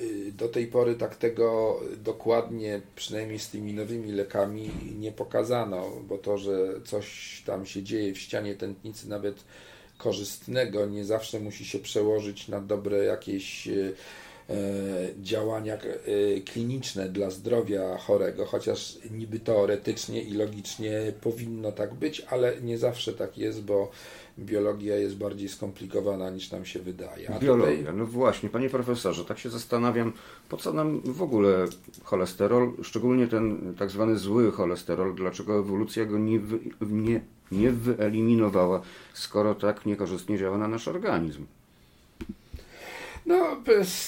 y, 0.00 0.32
do 0.32 0.48
tej 0.48 0.66
pory 0.66 0.94
tak 0.94 1.16
tego 1.16 1.80
dokładnie, 2.04 2.80
przynajmniej 2.96 3.38
z 3.38 3.50
tymi 3.50 3.74
nowymi 3.74 4.12
lekami, 4.12 4.70
nie 4.98 5.12
pokazano, 5.12 5.90
bo 6.08 6.18
to, 6.18 6.38
że 6.38 6.80
coś 6.84 7.42
tam 7.46 7.66
się 7.66 7.82
dzieje 7.82 8.12
w 8.12 8.18
ścianie 8.18 8.54
tętnicy, 8.54 9.08
nawet 9.08 9.44
korzystnego, 9.98 10.86
nie 10.86 11.04
zawsze 11.04 11.40
musi 11.40 11.64
się 11.64 11.78
przełożyć 11.78 12.48
na 12.48 12.60
dobre 12.60 13.04
jakieś 13.04 13.68
działania 15.22 15.74
e, 15.74 16.40
kliniczne 16.40 17.08
dla 17.08 17.30
zdrowia 17.30 17.98
chorego, 17.98 18.44
chociaż 18.44 18.98
niby 19.10 19.40
teoretycznie 19.40 20.22
i 20.22 20.32
logicznie 20.32 21.12
powinno 21.20 21.72
tak 21.72 21.94
być, 21.94 22.22
ale 22.30 22.60
nie 22.60 22.78
zawsze 22.78 23.12
tak 23.12 23.38
jest, 23.38 23.62
bo 23.62 23.90
biologia 24.38 24.96
jest 24.96 25.16
bardziej 25.16 25.48
skomplikowana 25.48 26.30
niż 26.30 26.50
nam 26.50 26.64
się 26.64 26.78
wydaje. 26.78 27.34
A 27.34 27.38
biologia, 27.38 27.78
tutaj... 27.78 27.94
no 27.94 28.06
właśnie, 28.06 28.48
panie 28.48 28.70
profesorze, 28.70 29.24
tak 29.24 29.38
się 29.38 29.50
zastanawiam, 29.50 30.12
po 30.48 30.56
co 30.56 30.72
nam 30.72 31.00
w 31.00 31.22
ogóle 31.22 31.64
cholesterol, 32.04 32.72
szczególnie 32.82 33.26
ten 33.26 33.74
tak 33.78 33.90
zwany 33.90 34.16
zły 34.16 34.52
cholesterol, 34.52 35.14
dlaczego 35.14 35.58
ewolucja 35.58 36.04
go 36.04 36.18
nie, 36.18 36.40
wy, 36.40 36.58
nie, 36.80 37.20
nie 37.52 37.70
wyeliminowała, 37.70 38.82
skoro 39.14 39.54
tak 39.54 39.86
niekorzystnie 39.86 40.38
działa 40.38 40.58
na 40.58 40.68
nasz 40.68 40.88
organizm. 40.88 41.46
No, 43.30 43.56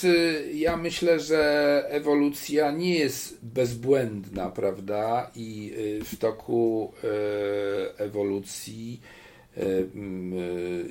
y, 0.05 0.51
ja 0.55 0.77
myślę, 0.77 1.21
że 1.21 1.85
ewolucja 1.89 2.71
nie 2.71 2.99
jest 2.99 3.45
bezbłędna, 3.45 4.51
prawda? 4.51 5.31
I 5.37 5.73
y, 6.01 6.05
w 6.05 6.17
toku 6.17 6.93
y, 7.05 7.99
ewolucji 7.99 9.01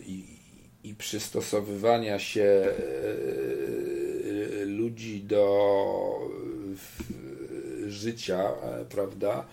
i, 0.07 0.23
i 0.83 0.95
przystosowywania 0.95 2.19
się 2.19 2.67
ludzi 4.65 5.23
do 5.23 6.29
życia, 7.87 8.51
prawda? 8.89 9.45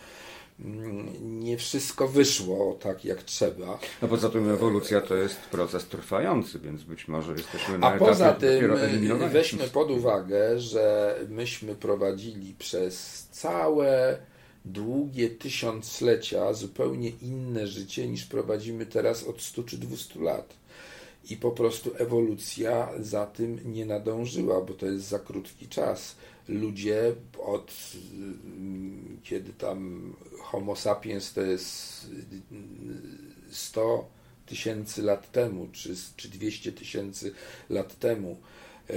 Nie 1.21 1.57
wszystko 1.57 2.09
wyszło 2.09 2.79
tak 2.81 3.05
jak 3.05 3.23
trzeba. 3.23 3.79
No 4.03 4.09
poza 4.09 4.29
tym 4.29 4.51
ewolucja 4.51 5.01
to 5.01 5.14
jest 5.14 5.40
proces 5.40 5.87
trwający, 5.87 6.59
więc 6.59 6.83
być 6.83 7.09
może 7.09 7.33
jesteśmy 7.33 7.79
na 7.79 7.87
A 7.87 7.99
poza 7.99 8.33
tym 8.33 8.77
weźmy 9.33 9.68
pod 9.68 9.90
uwagę, 9.90 10.61
że 10.61 11.16
myśmy 11.29 11.75
prowadzili 11.75 12.55
przez 12.59 13.27
całe 13.31 14.18
długie 14.64 15.31
tysiąclecia 15.31 16.53
zupełnie 16.53 17.09
inne 17.09 17.66
życie 17.66 18.09
niż 18.09 18.25
prowadzimy 18.25 18.87
teraz 18.87 19.25
od 19.25 19.42
100 19.42 19.62
czy 19.62 19.79
200 19.79 20.21
lat. 20.21 20.55
I 21.31 21.37
po 21.37 21.51
prostu 21.51 21.90
ewolucja 21.99 22.88
za 23.01 23.27
tym 23.27 23.61
nie 23.64 23.87
nadążyła, 23.87 24.61
bo 24.61 24.75
to 24.75 24.87
jest 24.87 25.09
za 25.09 25.18
krótki 25.18 25.68
czas 25.68 26.16
ludzie 26.49 27.15
od 27.39 27.73
kiedy 29.23 29.53
tam 29.53 30.13
Homo 30.39 30.77
sapiens 30.77 31.33
to 31.33 31.43
jest 31.43 32.07
100 33.51 34.09
tysięcy 34.47 35.03
lat 35.03 35.33
temu, 35.33 35.69
czy, 35.73 35.95
czy 36.17 36.29
200 36.29 36.73
tysięcy 36.73 37.33
lat 37.71 37.99
temu, 37.99 38.37
e, 38.91 38.95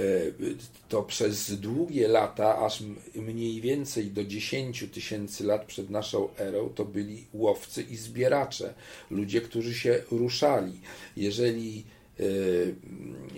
to 0.88 1.02
przez 1.02 1.60
długie 1.60 2.08
lata, 2.08 2.58
aż 2.58 2.82
mniej 3.14 3.60
więcej 3.60 4.10
do 4.10 4.24
10 4.24 4.84
tysięcy 4.92 5.44
lat 5.44 5.64
przed 5.64 5.90
naszą 5.90 6.36
erą, 6.36 6.68
to 6.68 6.84
byli 6.84 7.26
łowcy 7.32 7.82
i 7.82 7.96
zbieracze, 7.96 8.74
ludzie, 9.10 9.40
którzy 9.40 9.74
się 9.74 10.02
ruszali. 10.10 10.80
Jeżeli 11.16 11.84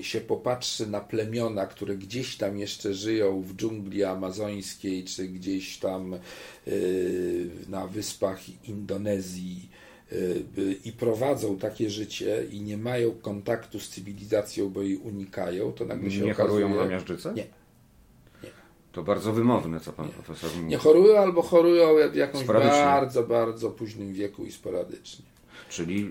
się 0.00 0.20
popatrzy 0.20 0.86
na 0.86 1.00
plemiona, 1.00 1.66
które 1.66 1.96
gdzieś 1.96 2.36
tam 2.36 2.58
jeszcze 2.58 2.94
żyją 2.94 3.40
w 3.40 3.54
dżungli 3.54 4.04
amazońskiej, 4.04 5.04
czy 5.04 5.28
gdzieś 5.28 5.78
tam 5.78 6.18
y, 6.68 7.50
na 7.68 7.86
wyspach 7.86 8.38
Indonezji 8.68 9.68
y, 10.12 10.44
i 10.84 10.92
prowadzą 10.92 11.58
takie 11.58 11.90
życie 11.90 12.44
i 12.50 12.60
nie 12.60 12.76
mają 12.78 13.10
kontaktu 13.10 13.80
z 13.80 13.88
cywilizacją, 13.88 14.70
bo 14.70 14.82
jej 14.82 14.96
unikają, 14.96 15.72
to 15.72 15.84
nagle 15.84 16.10
się 16.10 16.20
Nie 16.20 16.32
okazuje... 16.32 16.64
chorują 16.64 16.84
na 16.84 16.90
miażdżycę? 16.90 17.34
Nie. 17.34 17.46
To 18.92 19.02
bardzo 19.02 19.32
wymowne, 19.32 19.80
co 19.80 19.92
pan 19.92 20.06
nie. 20.06 20.12
profesor 20.12 20.50
mówi. 20.56 20.68
Nie 20.68 20.76
chorują 20.76 21.18
albo 21.18 21.42
chorują 21.42 22.10
w 22.12 22.14
jakimś 22.14 22.44
bardzo, 22.44 23.22
bardzo 23.22 23.70
późnym 23.70 24.12
wieku 24.12 24.44
i 24.44 24.52
sporadycznie. 24.52 25.24
Czyli 25.68 26.10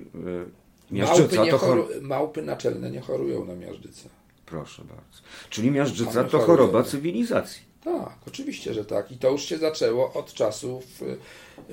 Miażdżyca 0.94 1.36
małpy, 1.36 1.52
to 1.52 1.58
choru... 1.58 1.88
małpy 2.02 2.42
naczelne 2.42 2.92
nie 2.92 3.02
chorują 3.02 3.46
na 3.46 3.56
miażdżycę. 3.56 4.10
Proszę 4.46 4.82
bardzo. 4.82 5.22
Czyli 5.50 5.72
miażdżyca 5.72 6.24
to 6.24 6.40
choroba 6.40 6.84
cywilizacji. 6.84 7.74
Tak, 7.84 8.18
oczywiście, 8.28 8.74
że 8.74 8.86
tak. 8.86 9.12
I 9.12 9.18
to 9.18 9.32
już 9.32 9.42
się 9.42 9.58
zaczęło 9.58 10.14
od 10.14 10.34
czasów, 10.34 11.02
y, 11.02 11.18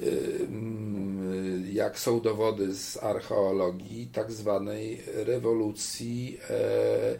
y, 0.03 1.73
jak 1.73 1.99
są 1.99 2.21
dowody 2.21 2.75
z 2.75 2.97
archeologii, 2.97 4.07
tak 4.07 4.33
zwanej 4.33 5.03
rewolucji, 5.15 6.39
e, 6.51 7.19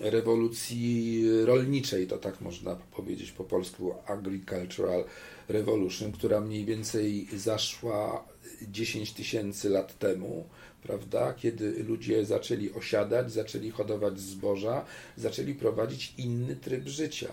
rewolucji 0.00 1.24
rolniczej, 1.44 2.06
to 2.06 2.18
tak 2.18 2.40
można 2.40 2.76
powiedzieć 2.76 3.32
po 3.32 3.44
polsku, 3.44 3.94
agricultural 4.06 5.04
revolution, 5.48 6.12
która 6.12 6.40
mniej 6.40 6.64
więcej 6.64 7.28
zaszła 7.36 8.24
10 8.62 9.12
tysięcy 9.12 9.70
lat 9.70 9.98
temu, 9.98 10.44
prawda, 10.82 11.34
kiedy 11.34 11.84
ludzie 11.84 12.24
zaczęli 12.24 12.72
osiadać, 12.72 13.32
zaczęli 13.32 13.70
hodować 13.70 14.20
zboża, 14.20 14.84
zaczęli 15.16 15.54
prowadzić 15.54 16.14
inny 16.18 16.56
tryb 16.56 16.88
życia. 16.88 17.32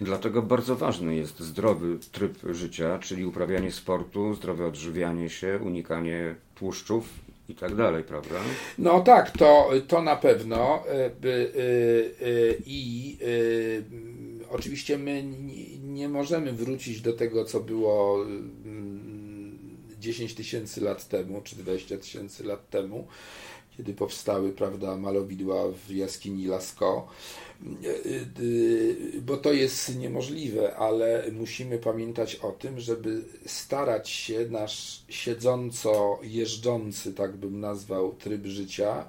Dlatego 0.00 0.42
bardzo 0.42 0.76
ważny 0.76 1.16
jest 1.16 1.40
zdrowy 1.40 1.98
tryb 2.12 2.38
życia, 2.52 2.98
czyli 2.98 3.26
uprawianie 3.26 3.72
sportu, 3.72 4.34
zdrowe 4.34 4.66
odżywianie 4.66 5.30
się, 5.30 5.60
unikanie 5.64 6.34
tłuszczów 6.54 7.08
i 7.48 7.54
tak 7.54 7.74
dalej, 7.74 8.04
prawda? 8.04 8.34
No 8.78 9.00
tak, 9.00 9.30
to, 9.30 9.70
to 9.88 10.02
na 10.02 10.16
pewno. 10.16 10.86
E, 10.86 10.94
e, 10.94 11.06
e, 11.06 11.10
I 12.66 13.18
oczywiście 14.50 14.98
my 14.98 15.24
nie 15.82 16.08
możemy 16.08 16.52
wrócić 16.52 17.00
do 17.00 17.12
tego, 17.12 17.44
co 17.44 17.60
było 17.60 18.26
10 20.00 20.34
tysięcy 20.34 20.80
lat 20.80 21.08
temu, 21.08 21.40
czy 21.44 21.56
20 21.56 21.98
tysięcy 21.98 22.44
lat 22.44 22.70
temu, 22.70 23.06
kiedy 23.76 23.94
powstały 23.94 24.52
prawda, 24.52 24.96
malowidła 24.96 25.64
w 25.86 25.90
jaskini 25.90 26.46
Lascaux 26.46 27.12
bo 29.22 29.36
to 29.36 29.52
jest 29.52 29.96
niemożliwe, 29.96 30.76
ale 30.76 31.24
musimy 31.32 31.78
pamiętać 31.78 32.36
o 32.36 32.52
tym, 32.52 32.80
żeby 32.80 33.22
starać 33.46 34.10
się 34.10 34.46
nasz 34.50 35.02
siedząco 35.08 36.18
jeżdżący, 36.22 37.14
tak 37.14 37.36
bym 37.36 37.60
nazwał, 37.60 38.14
tryb 38.14 38.46
życia 38.46 39.04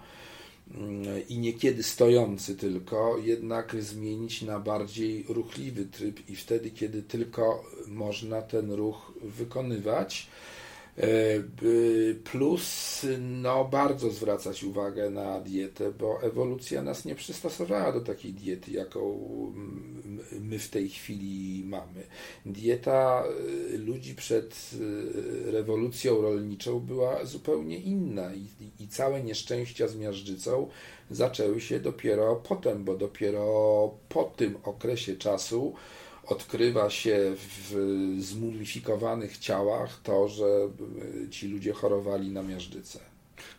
i 1.29 1.37
niekiedy 1.37 1.83
stojący 1.83 2.55
tylko, 2.55 3.17
jednak 3.17 3.83
zmienić 3.83 4.41
na 4.41 4.59
bardziej 4.59 5.25
ruchliwy 5.29 5.85
tryb 5.85 6.29
i 6.29 6.35
wtedy, 6.35 6.71
kiedy 6.71 7.03
tylko 7.03 7.63
można 7.87 8.41
ten 8.41 8.71
ruch 8.71 9.13
wykonywać 9.21 10.27
plus, 12.23 13.05
no, 13.19 13.65
bardzo 13.65 14.09
zwracać 14.09 14.63
uwagę 14.63 15.09
na 15.09 15.39
dietę, 15.39 15.91
bo 15.91 16.21
ewolucja 16.23 16.83
nas 16.83 17.05
nie 17.05 17.15
przystosowała 17.15 17.91
do 17.91 18.01
takiej 18.01 18.33
diety, 18.33 18.71
jaką 18.71 19.17
my 20.39 20.59
w 20.59 20.69
tej 20.69 20.89
chwili 20.89 21.63
mamy. 21.65 22.03
Dieta 22.45 23.23
e, 23.73 23.77
ludzi 23.77 24.15
przed 24.15 24.71
e, 25.47 25.51
rewolucją 25.51 26.21
rolniczą 26.21 26.79
była 26.79 27.25
zupełnie 27.25 27.77
inna 27.77 28.35
i, 28.35 28.47
i 28.83 28.87
całe 28.87 29.23
nieszczęścia 29.23 29.87
z 29.87 29.95
miażdżycą 29.95 30.67
zaczęły 31.11 31.61
się 31.61 31.79
dopiero 31.79 32.35
potem, 32.35 32.83
bo 32.83 32.97
dopiero 32.97 33.93
po 34.09 34.23
tym 34.23 34.57
okresie 34.63 35.15
czasu 35.15 35.73
odkrywa 36.25 36.89
się 36.89 37.35
w 37.35 37.75
zmumifikowanych 38.19 39.37
ciałach 39.37 39.99
to, 40.03 40.27
że 40.27 40.45
ci 41.29 41.47
ludzie 41.47 41.73
chorowali 41.73 42.31
na 42.31 42.43
miażdżycę. 42.43 42.99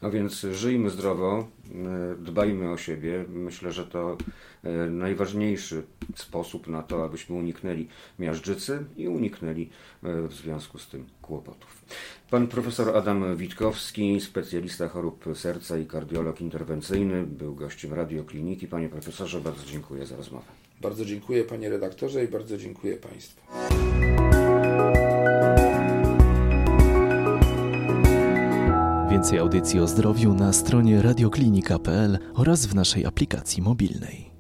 No 0.02 0.10
więc 0.10 0.46
żyjmy 0.52 0.90
zdrowo, 0.90 1.38
e, 1.38 2.14
dbajmy 2.18 2.70
o 2.70 2.76
siebie. 2.76 3.24
Myślę, 3.28 3.72
że 3.72 3.86
to 3.86 4.16
e, 4.64 4.70
najważniejszy 4.90 5.82
sposób 6.16 6.66
na 6.68 6.82
to, 6.82 7.04
abyśmy 7.04 7.36
uniknęli 7.36 7.88
miażdżycy 8.18 8.84
i 8.96 9.08
uniknęli 9.08 9.70
e, 10.02 10.28
w 10.28 10.34
związku 10.34 10.78
z 10.78 10.88
tym 10.88 11.06
kłopotów. 11.22 11.84
Pan 12.30 12.46
profesor 12.46 12.96
Adam 12.96 13.36
Witkowski, 13.36 14.20
specjalista 14.20 14.88
chorób 14.88 15.24
serca 15.34 15.78
i 15.78 15.86
kardiolog 15.86 16.40
interwencyjny, 16.40 17.22
był 17.22 17.54
gościem 17.54 17.94
radiokliniki. 17.94 18.66
Panie 18.66 18.88
profesorze, 18.88 19.40
bardzo 19.40 19.66
dziękuję 19.66 20.06
za 20.06 20.16
rozmowę. 20.16 20.61
Bardzo 20.82 21.04
dziękuję 21.04 21.44
panie 21.44 21.70
redaktorze 21.70 22.24
i 22.24 22.28
bardzo 22.28 22.58
dziękuję 22.58 22.96
państwu. 22.96 23.40
Więcej 29.10 29.38
audycji 29.38 29.80
o 29.80 29.86
zdrowiu 29.86 30.34
na 30.34 30.52
stronie 30.52 31.02
radioklinika.pl 31.02 32.18
oraz 32.34 32.66
w 32.66 32.74
naszej 32.74 33.06
aplikacji 33.06 33.62
mobilnej. 33.62 34.31